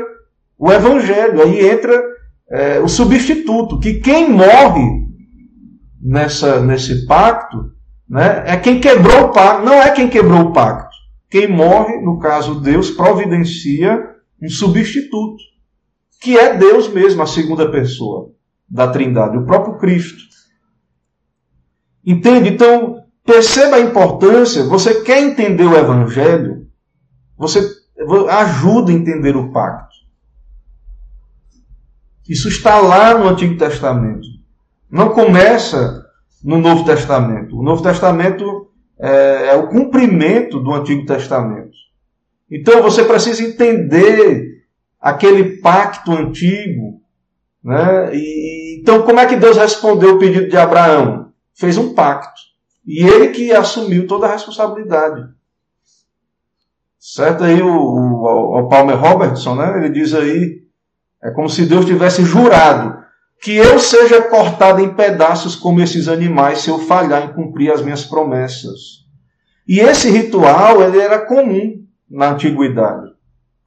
[0.60, 2.00] o Evangelho, aí entra
[2.52, 5.04] é, o substituto, que quem morre
[6.04, 7.72] nessa, nesse pacto
[8.10, 10.94] né, é quem quebrou o pacto, não é quem quebrou o pacto.
[11.30, 14.12] Quem morre, no caso Deus, providencia
[14.42, 15.42] um substituto,
[16.22, 18.32] que é Deus mesmo, a segunda pessoa
[18.70, 20.22] da Trindade, o próprio Cristo.
[22.06, 22.50] Entende?
[22.50, 24.63] Então, perceba a importância.
[24.66, 26.68] Você quer entender o Evangelho?
[27.38, 27.68] Você
[28.30, 29.96] ajuda a entender o pacto.
[32.28, 34.28] Isso está lá no Antigo Testamento.
[34.93, 36.06] Não começa
[36.43, 37.58] no Novo Testamento.
[37.58, 41.71] O Novo Testamento é, é o cumprimento do Antigo Testamento.
[42.49, 44.63] Então você precisa entender
[45.01, 47.01] aquele pacto antigo.
[47.63, 48.15] Né?
[48.15, 51.32] E, então, como é que Deus respondeu o pedido de Abraão?
[51.56, 52.39] Fez um pacto.
[52.86, 55.27] E ele que assumiu toda a responsabilidade.
[56.99, 57.43] Certo?
[57.43, 59.75] Aí o, o, o Palmer Robertson, né?
[59.75, 60.62] ele diz aí,
[61.23, 63.03] é como se Deus tivesse jurado
[63.43, 67.82] que eu seja cortado em pedaços como esses animais se eu falhar em cumprir as
[67.82, 69.03] minhas promessas.
[69.67, 73.12] E esse ritual ele era comum na antiguidade.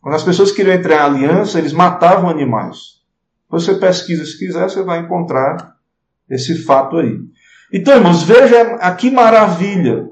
[0.00, 3.02] Quando as pessoas queriam entrar em aliança, eles matavam animais.
[3.50, 5.74] Você pesquisa, se quiser, você vai encontrar
[6.30, 7.18] esse fato aí.
[7.70, 10.08] Então, irmãos, veja aqui maravilha.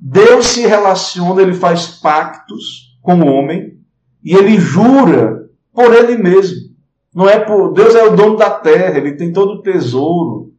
[0.00, 3.78] Deus se relaciona, ele faz pactos com o homem
[4.24, 6.69] e ele jura por ele mesmo.
[7.14, 10.52] Não é por Deus é o dono da terra, ele tem todo o tesouro,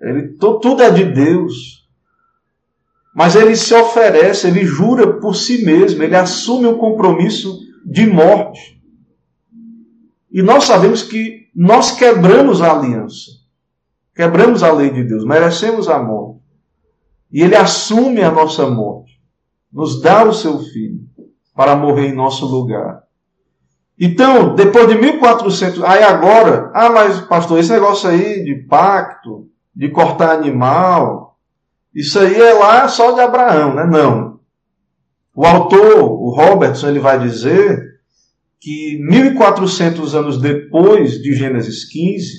[0.00, 1.82] ele tudo é de Deus.
[3.14, 8.80] Mas ele se oferece, ele jura por si mesmo, ele assume um compromisso de morte.
[10.30, 13.30] E nós sabemos que nós quebramos a aliança,
[14.14, 16.40] quebramos a lei de Deus, merecemos a morte.
[17.30, 19.20] E ele assume a nossa morte,
[19.70, 21.00] nos dá o seu filho
[21.54, 23.02] para morrer em nosso lugar.
[24.04, 29.90] Então, depois de 1400, aí agora, ah, mas pastor, esse negócio aí de pacto, de
[29.90, 31.36] cortar animal,
[31.94, 33.84] isso aí é lá só de Abraão, né?
[33.84, 34.40] Não.
[35.32, 37.80] O autor, o Robertson, ele vai dizer
[38.60, 42.32] que 1400 anos depois de Gênesis 15,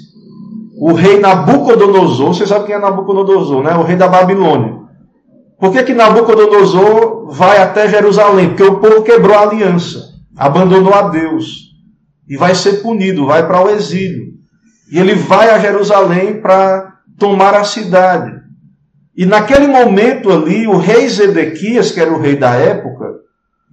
[0.75, 3.73] o rei Nabucodonosor, você sabe quem é Nabucodonosor, né?
[3.75, 4.81] O rei da Babilônia.
[5.57, 8.49] Por que que Nabucodonosor vai até Jerusalém?
[8.49, 11.73] Porque o povo quebrou a aliança abandonou a Deus
[12.27, 14.33] e vai ser punido, vai para o exílio.
[14.91, 18.41] E ele vai a Jerusalém para tomar a cidade.
[19.15, 23.13] E naquele momento ali, o rei Zedequias, que era o rei da época,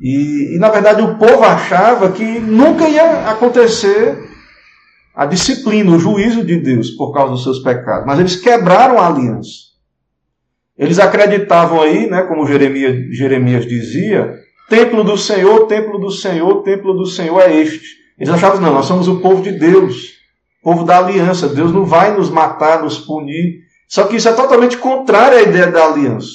[0.01, 4.31] e, e na verdade o povo achava que nunca ia acontecer
[5.15, 8.07] a disciplina, o juízo de Deus por causa dos seus pecados.
[8.07, 9.71] Mas eles quebraram a aliança.
[10.79, 14.35] Eles acreditavam aí, né, como Jeremias, Jeremias dizia,
[14.71, 17.99] Templo do Senhor, templo do Senhor, templo do Senhor é este.
[18.17, 20.13] Eles achavam, não, nós somos o povo de Deus,
[20.63, 21.49] povo da aliança.
[21.49, 23.63] Deus não vai nos matar, nos punir.
[23.89, 26.29] Só que isso é totalmente contrário à ideia da aliança.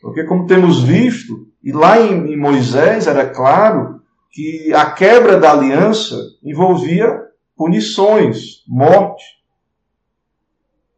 [0.00, 4.00] Porque, como temos visto, e lá em, em Moisés era claro
[4.30, 7.20] que a quebra da aliança envolvia
[7.56, 9.24] punições, morte.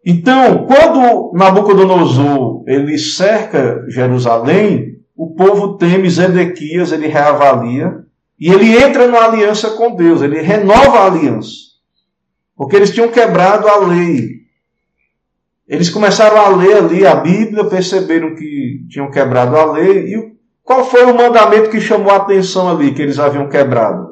[0.05, 8.07] Então, quando Nabucodonosor ele cerca Jerusalém, o povo teme Zedequias, ele reavalia,
[8.39, 11.57] e ele entra na aliança com Deus, ele renova a aliança.
[12.57, 14.31] Porque eles tinham quebrado a lei.
[15.69, 20.15] Eles começaram a ler ali a Bíblia, perceberam que tinham quebrado a lei.
[20.15, 20.33] E
[20.65, 24.09] qual foi o mandamento que chamou a atenção ali, que eles haviam quebrado?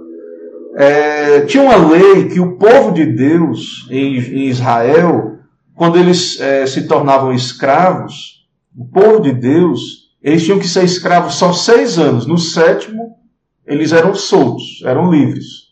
[0.77, 5.39] É, tinha uma lei que o povo de Deus em, em Israel,
[5.75, 11.35] quando eles é, se tornavam escravos, o povo de Deus eles tinham que ser escravos
[11.35, 12.27] só seis anos.
[12.27, 13.17] No sétimo,
[13.67, 15.69] eles eram soltos, eram livres.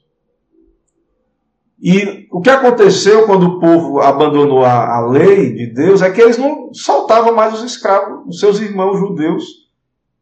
[1.80, 6.20] E o que aconteceu quando o povo abandonou a, a lei de Deus é que
[6.20, 9.44] eles não soltavam mais os escravos, os seus irmãos judeus,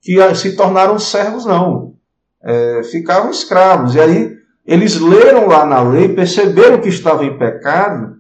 [0.03, 1.95] que se tornaram servos, não.
[2.43, 3.95] É, ficavam escravos.
[3.95, 4.35] E aí
[4.67, 8.17] eles leram lá na lei, perceberam que estavam em pecado,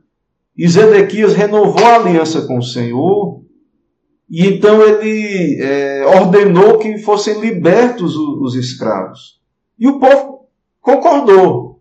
[0.56, 3.43] e Zedequias renovou a aliança com o Senhor
[4.36, 9.40] e então ele é, ordenou que fossem libertos os, os escravos.
[9.78, 10.48] E o povo
[10.80, 11.80] concordou.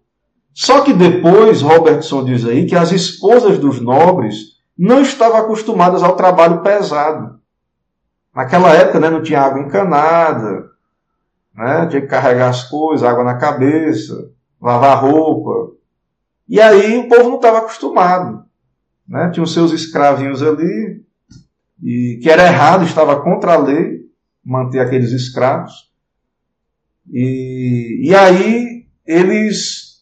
[0.54, 4.36] Só que depois, Robertson diz aí, que as esposas dos nobres
[4.78, 7.40] não estavam acostumadas ao trabalho pesado.
[8.36, 10.66] Naquela época né, não tinha água encanada,
[11.56, 14.30] né, tinha que carregar as coisas, água na cabeça,
[14.62, 15.72] lavar roupa.
[16.48, 18.46] E aí o povo não estava acostumado.
[19.08, 19.32] Né?
[19.32, 21.03] Tinha os seus escravinhos ali,
[21.84, 24.04] e que era errado, estava contra a lei
[24.44, 25.92] manter aqueles escravos.
[27.12, 30.02] E, e aí eles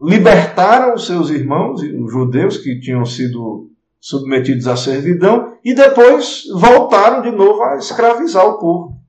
[0.00, 7.22] libertaram os seus irmãos, os judeus que tinham sido submetidos à servidão, e depois voltaram
[7.22, 9.00] de novo a escravizar o povo,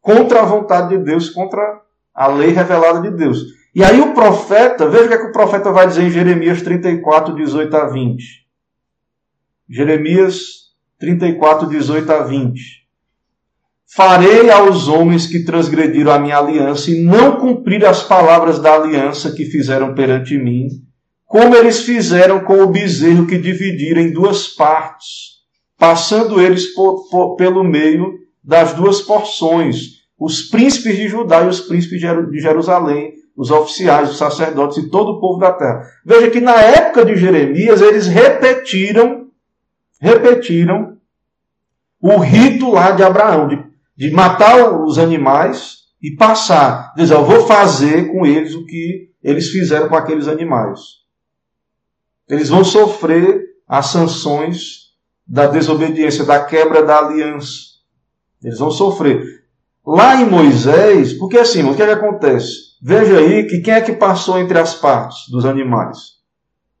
[0.00, 1.80] contra a vontade de Deus, contra
[2.12, 3.38] a lei revelada de Deus.
[3.74, 6.60] E aí o profeta, veja o que, é que o profeta vai dizer em Jeremias
[6.62, 8.46] 34, 18 a 20.
[9.68, 10.65] Jeremias
[10.98, 12.86] 34, 18 a 20.
[13.94, 19.32] Farei aos homens que transgrediram a minha aliança e não cumpriram as palavras da aliança
[19.32, 20.68] que fizeram perante mim,
[21.24, 25.36] como eles fizeram com o bezerro que dividiram em duas partes,
[25.78, 31.60] passando eles por, por, pelo meio das duas porções, os príncipes de Judá e os
[31.60, 35.82] príncipes de Jerusalém, os oficiais, os sacerdotes e todo o povo da terra.
[36.04, 39.25] Veja que na época de Jeremias eles repetiram,
[40.00, 40.96] repetiram
[42.00, 43.64] o rito lá de Abraão, de,
[43.96, 46.92] de matar os animais e passar.
[46.96, 50.80] Dizer, eu vou fazer com eles o que eles fizeram com aqueles animais.
[52.28, 54.86] Eles vão sofrer as sanções
[55.26, 57.76] da desobediência, da quebra da aliança.
[58.42, 59.44] Eles vão sofrer.
[59.84, 62.76] Lá em Moisés, porque assim, o que, é que acontece?
[62.82, 66.15] Veja aí que quem é que passou entre as partes dos animais?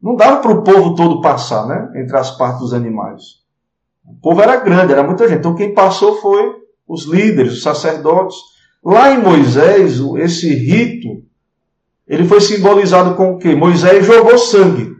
[0.00, 2.00] Não dava para o povo todo passar, né?
[2.00, 3.22] Entre as partes dos animais.
[4.04, 5.38] O povo era grande, era muita gente.
[5.38, 6.54] Então quem passou foi
[6.86, 8.36] os líderes, os sacerdotes.
[8.84, 11.24] Lá em Moisés, esse rito,
[12.06, 13.54] ele foi simbolizado com o quê?
[13.54, 14.94] Moisés jogou sangue.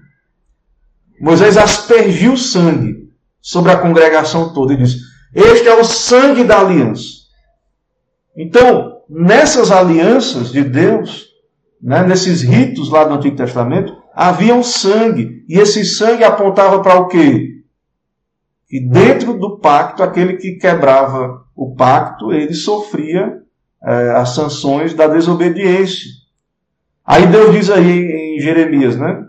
[1.20, 3.08] Moisés aspergiu sangue
[3.40, 4.98] sobre a congregação toda e disse:
[5.32, 7.26] Este é o sangue da aliança.
[8.36, 11.28] Então, nessas alianças de Deus,
[11.80, 15.44] né, nesses ritos lá do Antigo Testamento, havia um sangue.
[15.46, 17.62] E esse sangue apontava para o quê?
[18.72, 23.42] E dentro do pacto, aquele que quebrava o pacto, ele sofria
[23.84, 26.10] é, as sanções da desobediência.
[27.04, 29.22] Aí Deus diz aí em Jeremias, né?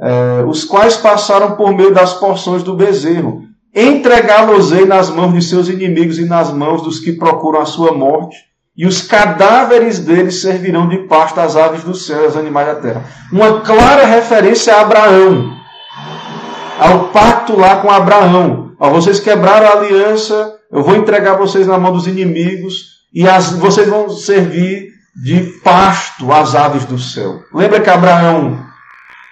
[0.00, 5.68] É, os quais passaram por meio das porções do bezerro entregá-los-ei nas mãos de seus
[5.68, 8.36] inimigos e nas mãos dos que procuram a sua morte,
[8.78, 12.76] e os cadáveres deles servirão de pasto às aves do céu e aos animais da
[12.76, 13.04] terra.
[13.32, 15.52] Uma clara referência a Abraão,
[16.78, 18.76] ao pacto lá com Abraão.
[18.78, 23.88] Vocês quebraram a aliança, eu vou entregar vocês na mão dos inimigos, e as, vocês
[23.88, 24.92] vão servir
[25.24, 27.42] de pasto às aves do céu.
[27.52, 28.64] Lembra que Abraão,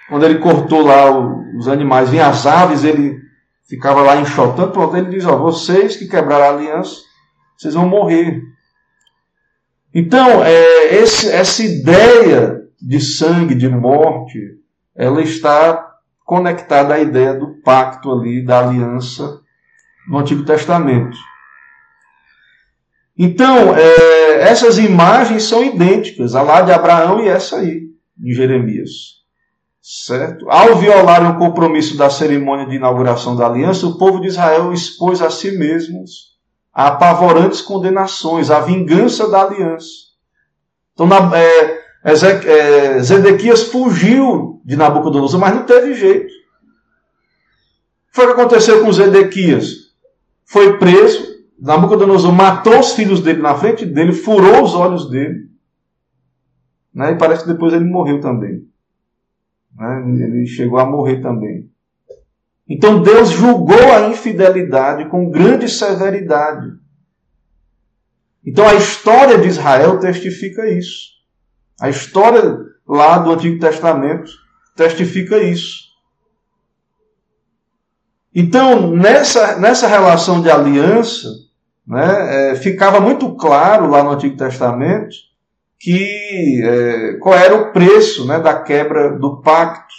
[0.09, 1.09] quando ele cortou lá
[1.57, 3.15] os animais, vinha as aves, ele
[3.69, 6.97] ficava lá enxotando, pronto, ele diz, ó, vocês que quebraram a aliança,
[7.57, 8.56] vocês vão morrer.
[9.93, 14.39] Então, é, esse, essa ideia de sangue, de morte,
[14.95, 15.95] ela está
[16.25, 19.41] conectada à ideia do pacto ali, da aliança
[20.07, 21.17] no Antigo Testamento.
[23.17, 29.17] Então, é, essas imagens são idênticas, a lá de Abraão e essa aí, de Jeremias.
[29.81, 30.49] Certo?
[30.49, 35.21] Ao violarem o compromisso da cerimônia de inauguração da aliança, o povo de Israel expôs
[35.21, 36.36] a si mesmos
[36.77, 39.87] a apavorantes condenações, a vingança da aliança.
[40.93, 46.31] Então, na, é, é, Zedequias fugiu de Nabucodonosor, mas não teve jeito.
[48.11, 49.87] O que aconteceu com Zedequias.
[50.45, 55.49] Foi preso, Nabucodonosor matou os filhos dele na frente dele, furou os olhos dele.
[56.93, 58.67] Né, e parece que depois ele morreu também.
[59.75, 60.25] Né?
[60.25, 61.67] Ele chegou a morrer também.
[62.69, 66.71] Então Deus julgou a infidelidade com grande severidade.
[68.45, 71.17] Então a história de Israel testifica isso.
[71.79, 74.31] A história lá do Antigo Testamento
[74.75, 75.87] testifica isso.
[78.33, 81.27] Então, nessa, nessa relação de aliança,
[81.87, 85.15] né, é, ficava muito claro lá no Antigo Testamento
[85.79, 89.93] que é, qual era o preço né, da quebra do pacto.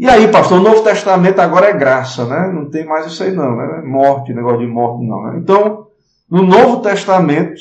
[0.00, 2.50] E aí, pastor, o Novo Testamento agora é graça, né?
[2.50, 3.82] Não tem mais isso aí não, né?
[3.84, 5.24] Morte, negócio de morte não.
[5.24, 5.38] Né?
[5.42, 5.88] Então,
[6.30, 7.60] no Novo Testamento,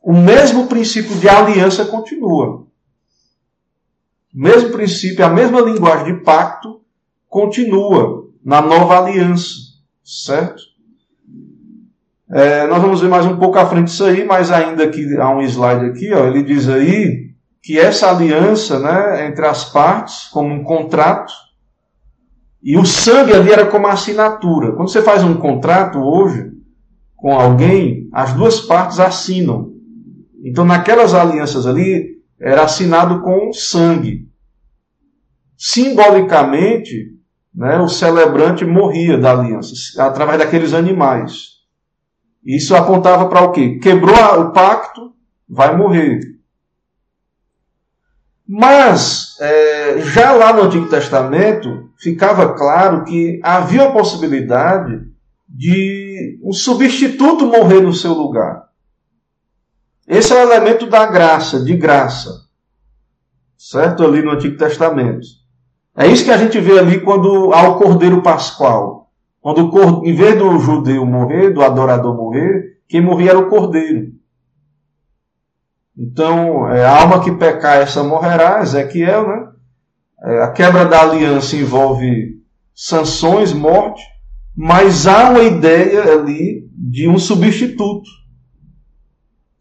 [0.00, 2.64] o mesmo princípio de aliança continua.
[4.32, 6.80] O mesmo princípio, a mesma linguagem de pacto
[7.28, 9.52] continua na nova aliança,
[10.04, 10.62] certo?
[12.30, 15.28] É, nós vamos ver mais um pouco à frente isso aí, mas ainda que há
[15.28, 17.31] um slide aqui, ó, ele diz aí
[17.62, 21.32] que essa aliança né, entre as partes, como um contrato,
[22.62, 24.72] e o sangue ali era como assinatura.
[24.72, 26.52] Quando você faz um contrato hoje
[27.16, 29.72] com alguém, as duas partes assinam.
[30.44, 34.28] Então, naquelas alianças ali, era assinado com sangue.
[35.56, 37.12] Simbolicamente,
[37.54, 41.52] né, o celebrante morria da aliança, através daqueles animais.
[42.44, 43.78] Isso apontava para o quê?
[43.78, 45.12] Quebrou o pacto,
[45.48, 46.20] vai morrer.
[48.48, 55.00] Mas, é, já lá no Antigo Testamento, ficava claro que havia a possibilidade
[55.48, 58.64] de um substituto morrer no seu lugar.
[60.06, 62.42] Esse é o elemento da graça, de graça.
[63.56, 64.04] Certo?
[64.04, 65.26] Ali no Antigo Testamento.
[65.96, 69.10] É isso que a gente vê ali quando há o Cordeiro Pascual.
[69.40, 69.70] Quando,
[70.04, 74.12] em vez do judeu morrer, do adorador morrer, quem morria era o Cordeiro.
[75.96, 79.48] Então, é, a alma que pecar, essa morrerá, Ezequiel, né?
[80.24, 82.40] É, a quebra da aliança envolve
[82.74, 84.02] sanções, morte,
[84.56, 88.08] mas há uma ideia ali de um substituto.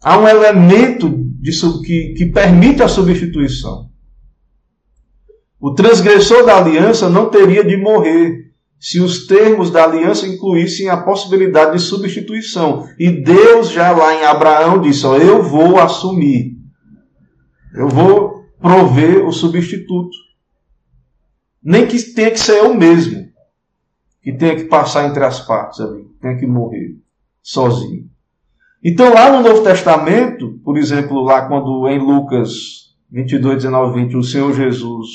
[0.02, 1.10] Há um elemento
[1.84, 3.90] que, que permite a substituição.
[5.60, 8.51] O transgressor da aliança não teria de morrer
[8.82, 12.90] se os termos da aliança incluíssem a possibilidade de substituição.
[12.98, 16.58] E Deus já lá em Abraão disse: ó, Eu vou assumir,
[17.76, 20.18] eu vou prover o substituto.
[21.64, 23.30] Nem que tenha que ser eu mesmo,
[24.20, 26.98] que tenha que passar entre as partes ali, tenha que morrer
[27.40, 28.10] sozinho.
[28.84, 34.24] Então, lá no Novo Testamento, por exemplo, lá quando em Lucas 22, 19, 20, o
[34.24, 35.08] Senhor Jesus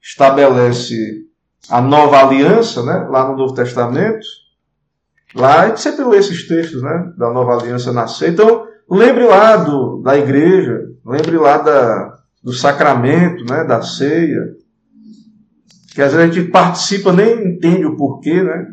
[0.00, 1.25] estabelece
[1.70, 4.26] a nova aliança, né, lá no Novo Testamento,
[5.34, 8.32] lá a gente sempre lê esses textos, né, da nova aliança nascer.
[8.32, 14.54] Então, lembre lá do, da igreja, lembre lá da, do sacramento, né, da ceia,
[15.94, 18.66] que às vezes a gente participa, nem entende o porquê, né,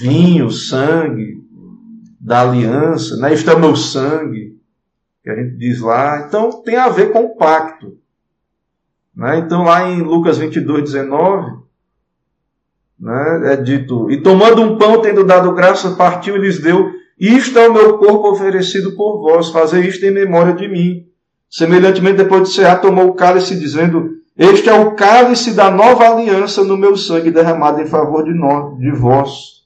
[0.00, 1.40] vinho, sangue,
[2.20, 4.60] da aliança, né, isto é meu sangue,
[5.22, 6.26] que a gente diz lá.
[6.26, 7.98] Então, tem a ver com o pacto.
[9.14, 9.38] Né?
[9.38, 11.60] Então, lá em Lucas 22, 19,
[13.00, 17.58] né, é dito: E tomando um pão, tendo dado graça, partiu e lhes deu: Isto
[17.58, 21.06] é o meu corpo oferecido por vós, fazer isto em memória de mim.
[21.48, 26.62] Semelhantemente, depois de cear, tomou o cálice, dizendo: Este é o cálice da nova aliança
[26.62, 29.60] no meu sangue derramado em favor de, nós, de vós.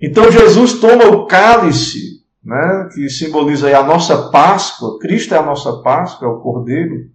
[0.00, 4.98] Então Jesus toma o cálice né, que simboliza a nossa Páscoa.
[4.98, 7.13] Cristo é a nossa Páscoa, é o Cordeiro.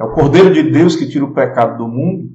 [0.00, 2.30] É o Cordeiro de Deus que tira o pecado do mundo.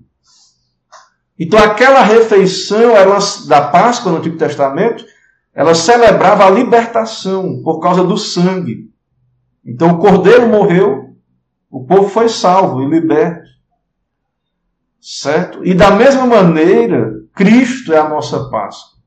[1.37, 5.03] Então, aquela refeição era da Páscoa no Antigo Testamento,
[5.51, 8.91] ela celebrava a libertação por causa do sangue.
[9.65, 11.15] Então, o Cordeiro morreu,
[11.67, 13.49] o povo foi salvo e liberto.
[15.01, 15.65] Certo?
[15.65, 18.99] E da mesma maneira, Cristo é a nossa Páscoa.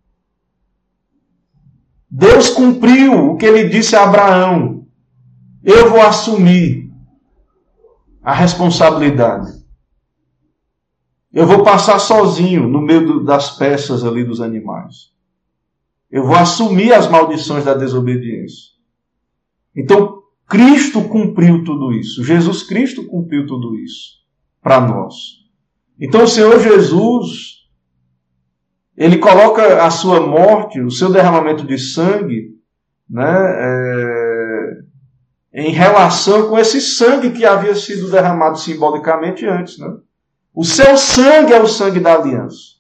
[2.11, 4.85] Deus cumpriu o que ele disse a Abraão.
[5.63, 6.89] Eu vou assumir
[8.29, 9.51] a responsabilidade.
[11.33, 15.15] Eu vou passar sozinho no meio das peças ali dos animais.
[16.11, 18.75] Eu vou assumir as maldições da desobediência.
[19.75, 22.23] Então, Cristo cumpriu tudo isso.
[22.23, 24.19] Jesus Cristo cumpriu tudo isso
[24.63, 25.15] para nós.
[25.99, 27.67] Então, o Senhor Jesus
[28.95, 32.59] ele coloca a sua morte, o seu derramamento de sangue,
[33.09, 34.08] né, é,
[35.53, 39.79] em relação com esse sangue que havia sido derramado simbolicamente antes.
[39.79, 39.97] Né?
[40.55, 42.79] O seu sangue é o sangue da aliança.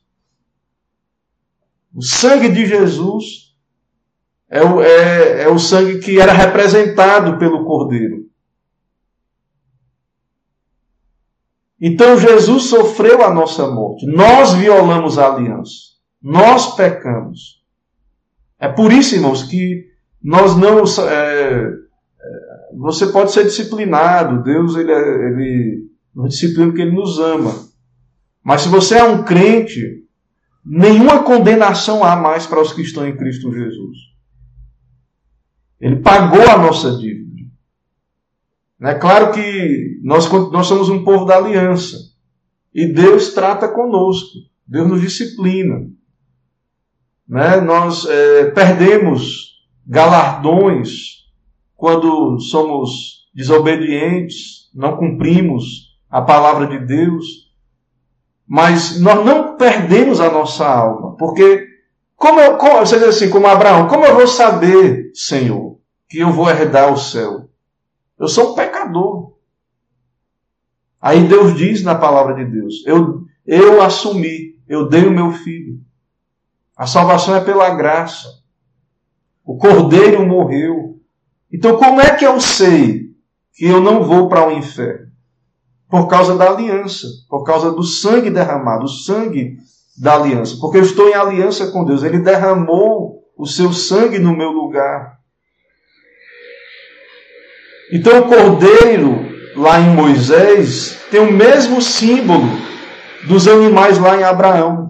[1.94, 3.54] O sangue de Jesus
[4.48, 8.28] é o, é, é o sangue que era representado pelo Cordeiro.
[11.80, 14.06] Então Jesus sofreu a nossa morte.
[14.06, 15.72] Nós violamos a aliança.
[16.20, 17.62] Nós pecamos.
[18.58, 19.86] É por isso, irmãos, que
[20.20, 20.82] nós não.
[21.08, 21.87] É,
[22.78, 27.68] você pode ser disciplinado, Deus ele, é, ele nos disciplina porque Ele nos ama.
[28.42, 30.04] Mas se você é um crente,
[30.64, 33.98] nenhuma condenação há mais para os que estão em Cristo Jesus.
[35.80, 37.28] Ele pagou a nossa dívida.
[38.80, 41.96] É claro que nós, nós somos um povo da aliança.
[42.74, 44.38] E Deus trata conosco.
[44.66, 45.88] Deus nos disciplina
[47.28, 47.60] né?
[47.60, 51.17] nós é, perdemos galardões
[51.78, 57.52] quando somos desobedientes, não cumprimos a palavra de Deus,
[58.44, 61.68] mas nós não perdemos a nossa alma, porque
[62.16, 66.32] como, eu, como você diz assim, como Abraão, como eu vou saber, Senhor, que eu
[66.32, 67.48] vou herdar o céu?
[68.18, 69.34] Eu sou um pecador.
[71.00, 75.78] Aí Deus diz na palavra de Deus: eu, eu assumi, eu dei o meu filho.
[76.76, 78.42] A salvação é pela graça.
[79.44, 80.87] O cordeiro morreu
[81.52, 83.08] Então, como é que eu sei
[83.54, 85.08] que eu não vou para o inferno?
[85.88, 89.56] Por causa da aliança, por causa do sangue derramado, o sangue
[89.96, 90.56] da aliança.
[90.60, 92.02] Porque eu estou em aliança com Deus.
[92.02, 95.18] Ele derramou o seu sangue no meu lugar.
[97.90, 99.16] Então, o cordeiro,
[99.56, 102.44] lá em Moisés, tem o mesmo símbolo
[103.26, 104.88] dos animais lá em Abraão.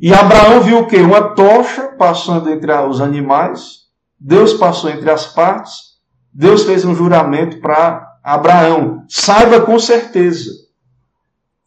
[0.00, 0.98] E Abraão viu o quê?
[0.98, 3.85] Uma tocha passando entre os animais.
[4.18, 5.96] Deus passou entre as partes.
[6.32, 9.04] Deus fez um juramento para Abraão.
[9.08, 10.50] Saiba com certeza.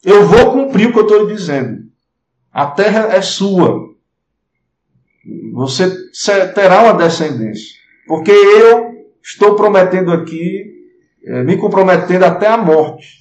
[0.04, 1.84] Eu vou cumprir o que eu estou lhe dizendo.
[2.52, 3.90] A terra é sua.
[5.54, 6.08] Você
[6.54, 7.78] terá uma descendência.
[8.08, 8.90] Porque eu
[9.22, 10.66] estou prometendo aqui,
[11.24, 13.20] é, me comprometendo até a morte.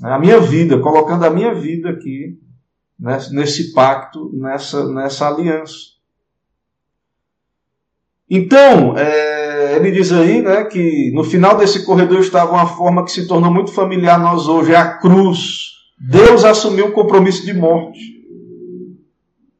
[0.00, 0.10] Né?
[0.10, 2.38] A minha vida, colocando a minha vida aqui
[3.30, 5.97] nesse pacto, nessa, nessa aliança.
[8.30, 13.10] Então, é, ele diz aí né, que no final desse corredor estava uma forma que
[13.10, 15.68] se tornou muito familiar a nós hoje, é a cruz.
[15.98, 18.18] Deus assumiu o compromisso de morte.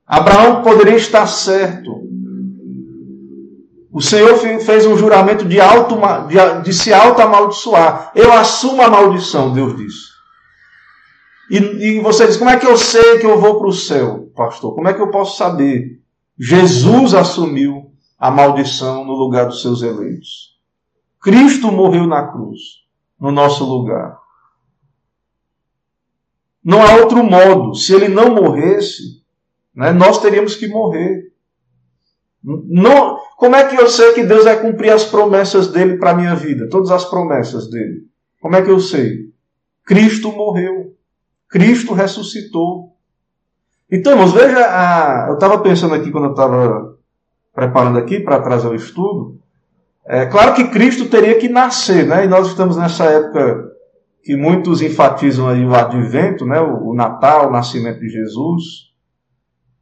[0.07, 1.99] Abraão poderia estar certo.
[3.91, 5.97] O Senhor fez um juramento de, auto,
[6.29, 8.13] de, de se auto-amaldiçoar.
[8.15, 10.09] Eu assumo a maldição, Deus disse.
[11.51, 14.31] E, e você diz: como é que eu sei que eu vou para o céu,
[14.37, 14.75] pastor?
[14.75, 15.99] Como é que eu posso saber?
[16.39, 17.88] Jesus assumiu
[18.19, 20.59] a maldição no lugar dos seus eleitos.
[21.21, 22.61] Cristo morreu na cruz,
[23.21, 24.19] no nosso lugar.
[26.65, 27.75] Não há outro modo.
[27.75, 29.23] Se ele não morresse,
[29.75, 31.33] né, nós teríamos que morrer.
[32.43, 36.15] Não, como é que eu sei que Deus vai cumprir as promessas dele para a
[36.15, 36.69] minha vida?
[36.69, 38.07] Todas as promessas dele.
[38.41, 39.33] Como é que eu sei?
[39.85, 40.97] Cristo morreu.
[41.49, 42.97] Cristo ressuscitou.
[43.91, 45.29] Então, irmãos, veja, a...
[45.29, 46.98] eu estava pensando aqui quando eu estava
[47.59, 49.37] preparando aqui para trazer o estudo.
[50.07, 52.25] É claro que Cristo teria que nascer, né?
[52.25, 53.65] E nós estamos nessa época
[54.23, 56.61] que muitos enfatizam aí o advento, né?
[56.61, 58.63] O, Natal, o nascimento de Jesus.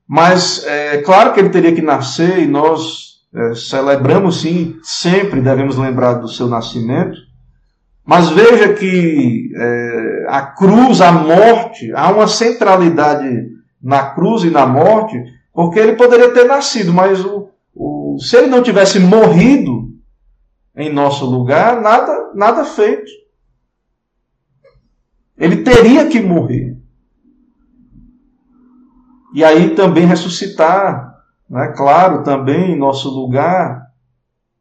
[0.09, 5.77] Mas é claro que ele teria que nascer e nós é, celebramos sim, sempre devemos
[5.77, 7.18] lembrar do seu nascimento.
[8.07, 13.49] Mas veja que é, a cruz, a morte, há uma centralidade
[13.83, 15.22] na cruz e na morte,
[15.53, 17.49] porque ele poderia ter nascido, mas o, o,
[18.19, 19.91] se ele não tivesse morrido
[20.75, 23.11] em nosso lugar, nada, nada feito.
[25.39, 26.77] Ele teria que morrer.
[29.35, 31.14] E aí também ressuscitar,
[31.49, 31.73] né?
[31.77, 33.87] claro, também em nosso lugar,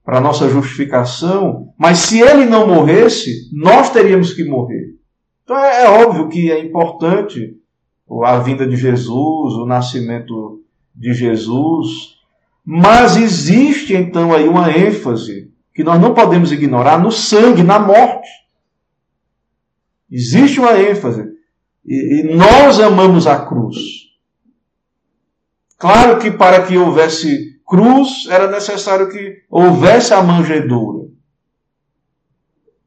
[0.03, 4.95] para nossa justificação, mas se ele não morresse, nós teríamos que morrer.
[5.43, 7.57] Então é, é óbvio que é importante
[8.23, 10.61] a vinda de Jesus, o nascimento
[10.93, 12.14] de Jesus,
[12.65, 18.27] mas existe então aí uma ênfase que nós não podemos ignorar no sangue, na morte.
[20.09, 21.29] Existe uma ênfase.
[21.85, 23.77] E, nós amamos a cruz.
[25.77, 31.09] Claro que para que houvesse cruz, era necessário que houvesse a manjedoura.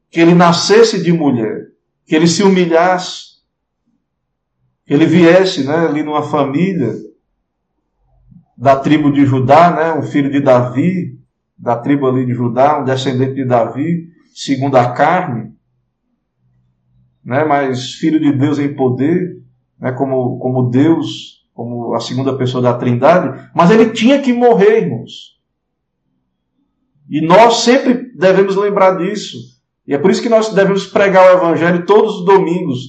[0.09, 1.67] Que ele nascesse de mulher.
[2.05, 3.37] Que ele se humilhasse.
[4.85, 7.08] Que ele viesse né, ali numa família
[8.59, 11.17] da tribo de Judá, né, um filho de Davi,
[11.57, 15.53] da tribo ali de Judá, um descendente de Davi, segundo a carne,
[17.23, 19.41] né, mas filho de Deus em poder,
[19.79, 24.83] né, como, como Deus como a segunda pessoa da Trindade, mas ele tinha que morrer,
[24.83, 25.37] irmãos.
[27.09, 29.37] E nós sempre devemos lembrar disso.
[29.85, 32.79] E é por isso que nós devemos pregar o Evangelho todos os domingos.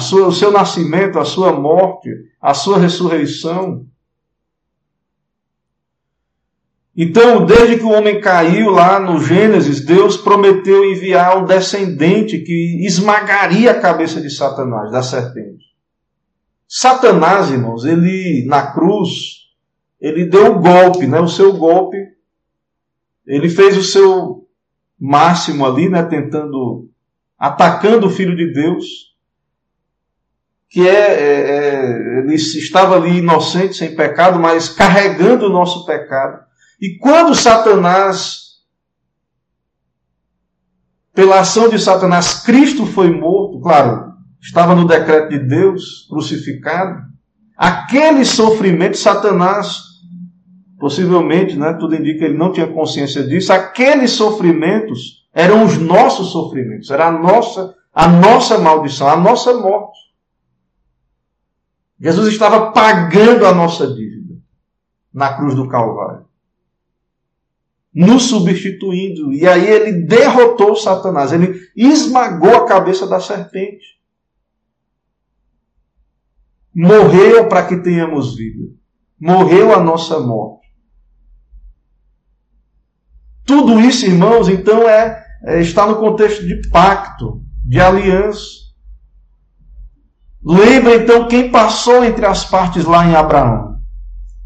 [0.00, 2.08] Sua, o seu nascimento, a sua morte,
[2.40, 3.86] a sua ressurreição.
[7.00, 12.84] Então, desde que o homem caiu lá no Gênesis, Deus prometeu enviar um descendente que
[12.84, 15.64] esmagaria a cabeça de Satanás, da serpente.
[16.66, 19.46] Satanás, irmãos, ele na cruz,
[20.00, 21.20] ele deu o golpe, né?
[21.20, 21.96] O seu golpe.
[23.24, 24.48] Ele fez o seu
[24.98, 26.02] máximo ali, né?
[26.02, 26.90] Tentando,
[27.38, 29.14] atacando o Filho de Deus.
[30.68, 36.47] Que é, é, é ele estava ali inocente, sem pecado, mas carregando o nosso pecado.
[36.80, 38.58] E quando Satanás,
[41.12, 47.02] pela ação de Satanás, Cristo foi morto, claro, estava no decreto de Deus, crucificado.
[47.56, 49.80] Aquele sofrimento, Satanás,
[50.78, 56.30] possivelmente, né, tudo indica que ele não tinha consciência disso, aqueles sofrimentos eram os nossos
[56.30, 59.98] sofrimentos, era a nossa, a nossa maldição, a nossa morte.
[62.00, 64.36] Jesus estava pagando a nossa dívida
[65.12, 66.07] na cruz do Calvário.
[67.98, 69.32] Nos substituindo.
[69.32, 73.98] E aí ele derrotou Satanás, ele esmagou a cabeça da serpente.
[76.72, 78.72] Morreu para que tenhamos vida.
[79.20, 80.68] Morreu a nossa morte.
[83.44, 88.68] Tudo isso, irmãos, então é, é está no contexto de pacto, de aliança.
[90.40, 93.80] Lembra então quem passou entre as partes lá em Abraão.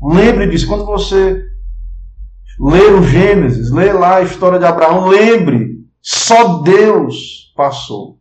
[0.01, 0.67] Lembre disso.
[0.67, 1.52] Quando você
[2.59, 8.19] ler o Gênesis, ler lá a história de Abraão, lembre, só Deus passou.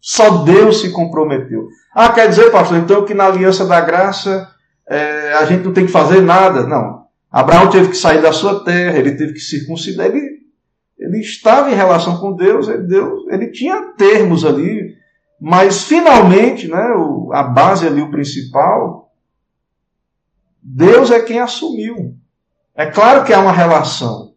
[0.00, 1.68] Só Deus se comprometeu.
[1.94, 4.50] Ah, quer dizer, pastor, então que na aliança da graça
[4.88, 6.66] é, a gente não tem que fazer nada.
[6.66, 7.04] Não.
[7.30, 10.40] Abraão teve que sair da sua terra, ele teve que circuncidar, ele,
[10.98, 14.96] ele estava em relação com Deus, ele, Deus, ele tinha termos ali,
[15.40, 19.12] mas finalmente, né, o, a base ali, o principal,
[20.60, 22.16] Deus é quem assumiu.
[22.80, 24.34] É claro que há uma relação.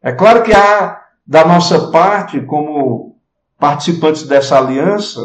[0.00, 3.18] É claro que há, da nossa parte, como
[3.58, 5.20] participantes dessa aliança,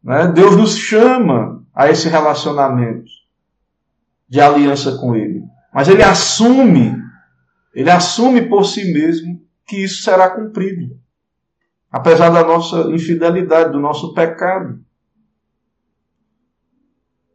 [0.00, 3.10] né, Deus nos chama a esse relacionamento
[4.28, 5.42] de aliança com Ele.
[5.74, 6.94] Mas Ele assume,
[7.74, 10.96] Ele assume por si mesmo que isso será cumprido.
[11.90, 14.78] Apesar da nossa infidelidade, do nosso pecado.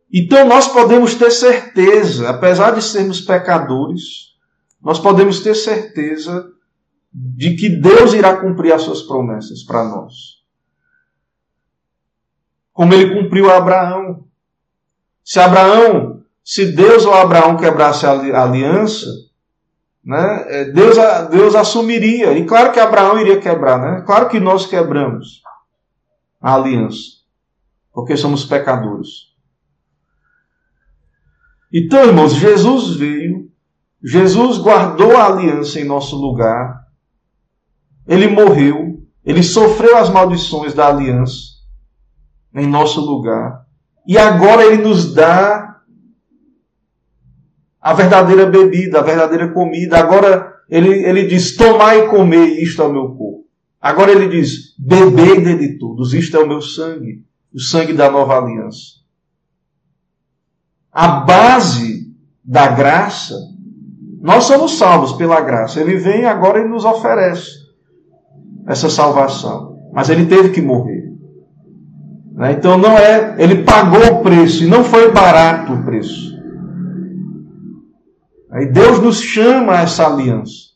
[0.10, 4.32] Então nós podemos ter certeza, apesar de sermos pecadores,
[4.84, 6.52] nós podemos ter certeza
[7.14, 10.44] de que Deus irá cumprir as suas promessas para nós.
[12.74, 14.26] Como ele cumpriu a Abraão.
[15.24, 19.08] Se Abraão, se Deus ou Abraão quebrasse a aliança,
[20.04, 20.98] né, é, Deus,
[21.30, 22.38] Deus assumiria.
[22.38, 24.02] E claro que Abraão iria quebrar, né?
[24.06, 25.42] Claro que nós quebramos
[26.42, 27.22] a aliança,
[27.94, 29.32] porque somos pecadores.
[31.72, 33.53] Então, irmãos, Jesus veio
[34.04, 36.86] Jesus guardou a aliança em nosso lugar.
[38.06, 39.02] Ele morreu.
[39.24, 41.54] Ele sofreu as maldições da aliança
[42.54, 43.66] em nosso lugar.
[44.06, 45.80] E agora ele nos dá
[47.80, 49.98] a verdadeira bebida, a verdadeira comida.
[49.98, 53.46] Agora ele, ele diz: Tomai e comei, isto é o meu corpo.
[53.80, 57.24] Agora ele diz: Bebei dele todos, isto é o meu sangue,
[57.54, 59.02] o sangue da nova aliança.
[60.92, 63.53] A base da graça
[64.24, 65.82] nós somos salvos pela graça.
[65.82, 67.60] Ele vem agora e nos oferece
[68.66, 69.78] essa salvação.
[69.92, 71.12] Mas ele teve que morrer.
[72.32, 72.54] Né?
[72.54, 73.36] Então não é.
[73.38, 76.32] Ele pagou o preço e não foi barato o preço.
[78.54, 80.70] E Deus nos chama a essa aliança,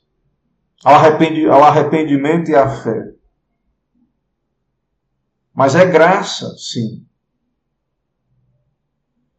[0.84, 3.12] ao arrependimento e à fé.
[5.56, 7.06] Mas é graça, sim.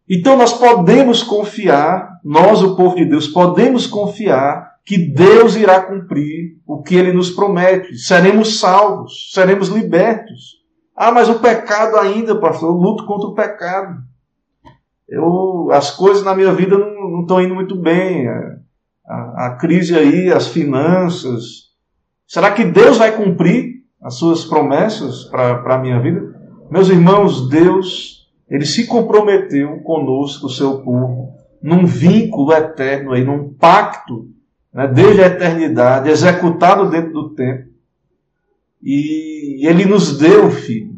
[0.09, 6.57] Então nós podemos confiar, nós, o povo de Deus, podemos confiar que Deus irá cumprir
[6.67, 7.95] o que ele nos promete.
[7.99, 10.57] Seremos salvos, seremos libertos.
[10.97, 13.99] Ah, mas o pecado ainda, pastor, eu luto contra o pecado.
[15.07, 18.27] Eu, as coisas na minha vida não, estão indo muito bem.
[19.07, 21.69] A, a crise aí, as finanças.
[22.27, 26.35] Será que Deus vai cumprir as suas promessas para a minha vida?
[26.71, 28.18] Meus irmãos, Deus
[28.51, 34.29] ele se comprometeu conosco, o seu povo, num vínculo eterno, aí, num pacto,
[34.73, 37.69] né, desde a eternidade, executado dentro do tempo.
[38.83, 40.97] E ele nos deu o Filho.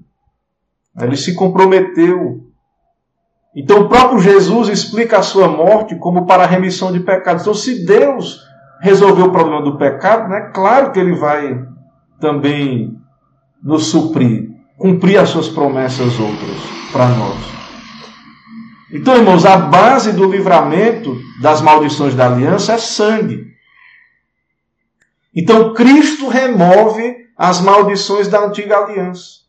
[1.01, 2.47] Ele se comprometeu.
[3.57, 7.43] Então o próprio Jesus explica a sua morte como para a remissão de pecados.
[7.43, 8.41] Então, se Deus
[8.81, 11.65] resolveu o problema do pecado, né, claro que ele vai
[12.21, 12.97] também
[13.63, 17.61] nos suprir, cumprir as suas promessas outras para nós.
[18.93, 23.55] Então, irmãos, a base do livramento das maldições da aliança é sangue.
[25.35, 29.41] Então, Cristo remove as maldições da antiga aliança,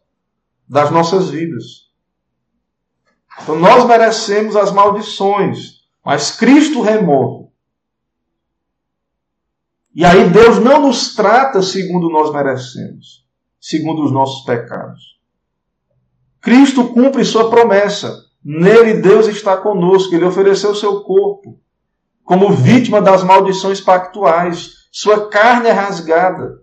[0.68, 1.90] das nossas vidas.
[3.42, 7.50] Então, nós merecemos as maldições, mas Cristo remove.
[9.94, 13.26] E aí Deus não nos trata segundo nós merecemos,
[13.60, 15.20] segundo os nossos pecados.
[16.42, 18.14] Cristo cumpre sua promessa.
[18.44, 20.14] Nele Deus está conosco.
[20.16, 21.60] Ele ofereceu seu corpo
[22.24, 24.88] como vítima das maldições pactuais.
[24.92, 26.62] Sua carne é rasgada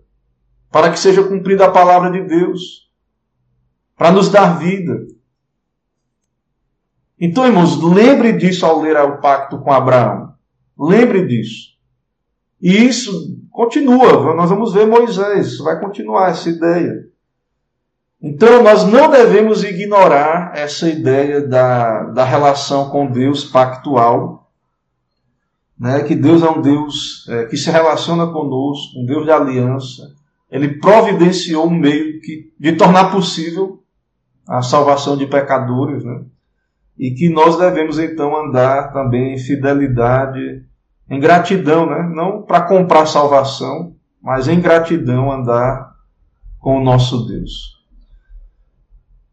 [0.71, 2.89] para que seja cumprida a palavra de Deus,
[3.97, 5.07] para nos dar vida.
[7.19, 10.33] Então, irmãos, lembre disso ao ler o pacto com Abraão.
[10.77, 11.69] Lembre disso.
[12.61, 13.11] E isso
[13.51, 14.33] continua.
[14.35, 15.57] Nós vamos ver Moisés.
[15.57, 17.08] Vai continuar essa ideia.
[18.21, 24.51] Então, nós não devemos ignorar essa ideia da, da relação com Deus pactual.
[25.79, 30.13] né, que Deus é um Deus é, que se relaciona conosco, um Deus de aliança.
[30.51, 33.81] Ele providenciou um meio que, de tornar possível
[34.45, 36.23] a salvação de pecadores, né?
[36.97, 40.65] E que nós devemos então andar também em fidelidade,
[41.09, 42.11] em gratidão, né?
[42.13, 45.95] Não para comprar salvação, mas em gratidão andar
[46.59, 47.78] com o nosso Deus.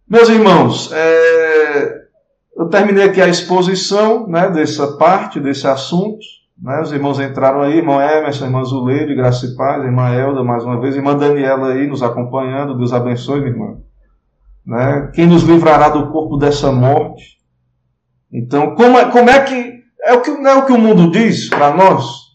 [0.09, 2.03] Meus irmãos, é,
[2.57, 6.21] eu terminei aqui a exposição né, dessa parte, desse assunto.
[6.63, 10.63] Né, os irmãos entraram aí, irmão Emerson, irmã Zuleide, Graça e Paz, irmã Elda, mais
[10.63, 13.79] uma vez, irmã Daniela aí nos acompanhando, Deus abençoe, minha irmã.
[14.65, 17.39] Né, quem nos livrará do corpo dessa morte?
[18.33, 19.77] Então, como é, como é que.
[20.05, 22.26] É o que, não é o que o mundo diz para nós?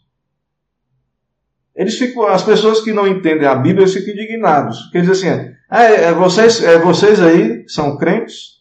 [1.82, 4.82] Eles ficam, as pessoas que não entendem a Bíblia ficam indignados.
[4.82, 8.59] Porque dizem assim: ah, é, é, vocês, é, vocês aí são crentes,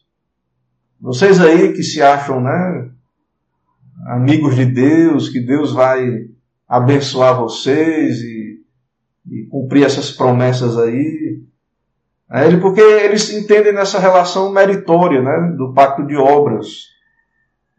[0.98, 2.90] vocês aí que se acham né,
[4.06, 6.28] amigos de Deus, que Deus vai
[6.66, 8.62] abençoar vocês e,
[9.30, 11.42] e cumprir essas promessas aí.
[12.32, 16.86] É, porque eles entendem nessa relação meritória né, do pacto de obras.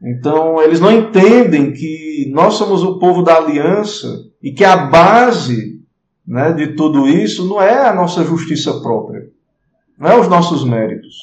[0.04, 4.08] Então, eles não entendem que nós somos o povo da aliança
[4.41, 5.80] e que a base
[6.26, 9.30] né, de tudo isso não é a nossa justiça própria,
[9.97, 11.16] não é os nossos méritos.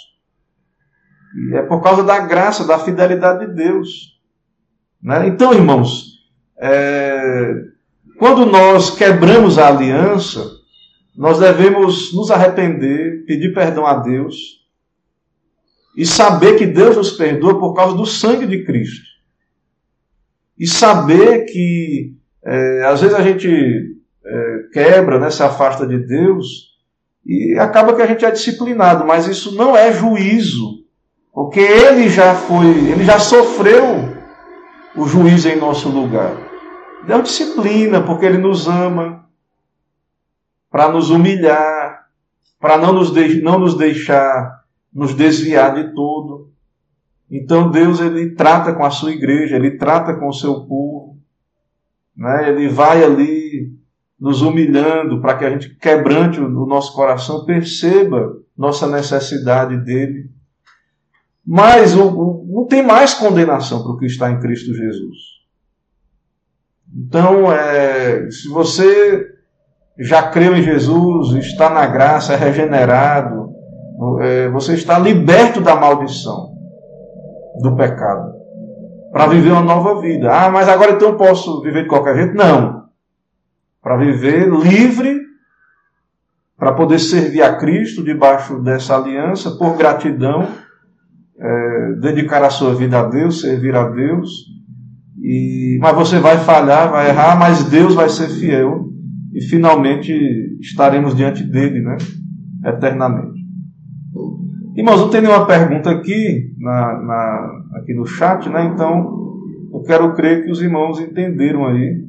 [1.35, 4.19] E é por causa da graça, da fidelidade de Deus.
[5.03, 5.27] Né?
[5.27, 6.19] Então, irmãos,
[6.57, 7.55] é,
[8.17, 10.45] quando nós quebramos a aliança,
[11.17, 14.59] nós devemos nos arrepender, pedir perdão a Deus
[15.99, 19.05] e saber que Deus nos perdoa por causa do sangue de Cristo.
[20.57, 26.69] E saber que é, às vezes a gente é, quebra, né, se afasta de Deus
[27.27, 30.85] e acaba que a gente é disciplinado, mas isso não é juízo,
[31.33, 34.17] porque ele já foi, ele já sofreu
[34.95, 36.33] o juízo em nosso lugar.
[37.09, 39.29] Deus disciplina, porque ele nos ama,
[40.71, 42.07] para nos humilhar,
[42.61, 42.93] para não
[43.43, 44.58] não nos deixar
[44.99, 46.51] nos desviar de tudo.
[47.31, 51.17] Então Deus ele trata com a sua igreja, ele trata com o seu povo,
[52.17, 52.49] né?
[52.49, 53.73] Ele vai ali
[54.19, 60.29] nos humilhando para que a gente quebrante o nosso coração, perceba nossa necessidade dele.
[61.47, 65.17] Mas não tem mais condenação para o que está em Cristo Jesus.
[66.93, 69.33] Então, é, se você
[69.97, 73.38] já creu em Jesus, está na graça, é regenerado,
[74.53, 76.55] você está liberto da maldição
[77.61, 78.39] do pecado
[79.13, 80.31] para viver uma nova vida.
[80.31, 82.35] Ah, mas agora então posso viver de qualquer jeito?
[82.37, 82.85] Não.
[83.83, 85.21] Para viver livre,
[86.57, 90.49] para poder servir a Cristo debaixo dessa aliança, por gratidão,
[91.41, 94.31] é, dedicar a sua vida a Deus, servir a Deus.
[95.21, 98.89] E, mas você vai falhar, vai errar, mas Deus vai ser fiel
[99.33, 100.13] e finalmente
[100.61, 101.97] estaremos diante dele, né?
[102.65, 103.38] Eternamente.
[104.79, 108.65] Irmãos, não tem nenhuma pergunta aqui, na, na, aqui no chat, né?
[108.67, 109.35] Então,
[109.75, 112.07] eu quero crer que os irmãos entenderam aí.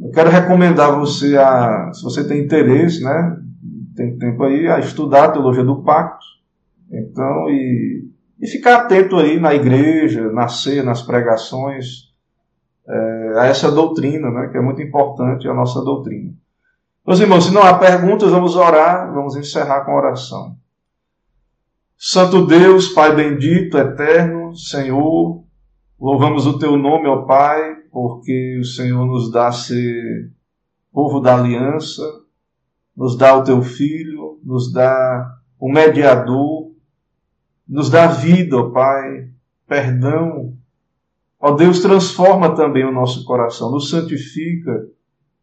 [0.00, 3.36] Eu quero recomendar você a, se você tem interesse, né?
[3.96, 6.24] Tem tempo aí, a estudar a teologia do pacto.
[6.92, 8.08] Então, e,
[8.40, 12.14] e ficar atento aí na igreja, na ceia, nas pregações,
[12.88, 14.46] é, a essa doutrina, né?
[14.46, 16.32] Que é muito importante, a nossa doutrina.
[17.04, 20.60] Meus irmãos, se não há perguntas, vamos orar, vamos encerrar com a oração.
[22.02, 25.44] Santo Deus, Pai bendito, eterno, Senhor,
[26.00, 30.32] louvamos o teu nome, ó Pai, porque o Senhor nos dá ser
[30.90, 32.02] povo da aliança,
[32.96, 36.72] nos dá o teu filho, nos dá o mediador,
[37.68, 39.28] nos dá vida, ó Pai,
[39.68, 40.54] perdão.
[41.38, 44.88] Ó Deus, transforma também o nosso coração, nos santifica,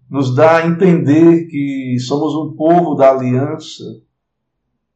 [0.09, 3.83] nos dá a entender que somos um povo da aliança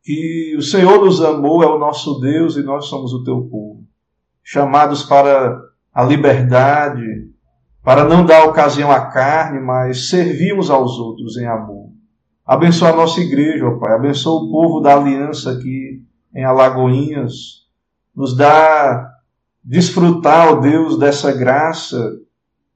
[0.04, 3.84] que o Senhor nos amou, é o nosso Deus e nós somos o teu povo.
[4.44, 5.60] Chamados para
[5.94, 7.30] a liberdade,
[7.84, 11.90] para não dar ocasião à carne, mas servirmos aos outros em amor.
[12.46, 13.94] Abençoa a nossa igreja, ó Pai.
[13.94, 17.62] Abençoa o povo da aliança aqui em Alagoinhas.
[18.16, 19.10] Nos dá
[19.64, 22.18] desfrutar, ó Deus, dessa graça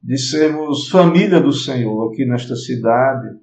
[0.01, 3.35] de sermos família do Senhor aqui nesta cidade.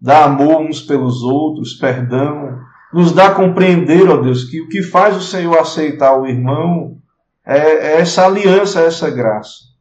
[0.00, 2.58] Dá amor uns pelos outros, perdão,
[2.92, 6.98] nos dá a compreender, ó Deus, que o que faz o Senhor aceitar o irmão
[7.44, 9.72] é, é essa aliança, é essa graça.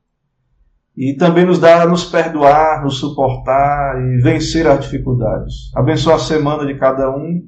[0.96, 5.74] E também nos dá a nos perdoar, nos suportar e vencer as dificuldades.
[5.76, 7.42] Abençoa a semana de cada um.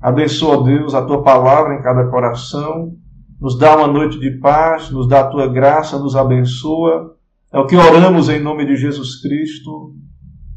[0.00, 2.92] Abençoa, Deus, a tua palavra em cada coração.
[3.40, 7.14] Nos dá uma noite de paz, nos dá a tua graça, nos abençoa
[7.52, 9.94] É o que oramos em nome de Jesus Cristo.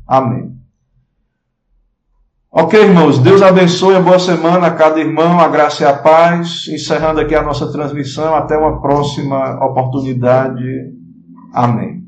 [0.05, 0.60] Amém.
[2.53, 6.67] Ok, irmãos, Deus abençoe boa semana a cada irmão, a graça e a paz.
[6.67, 10.61] Encerrando aqui a nossa transmissão, até uma próxima oportunidade.
[11.53, 12.03] Amém.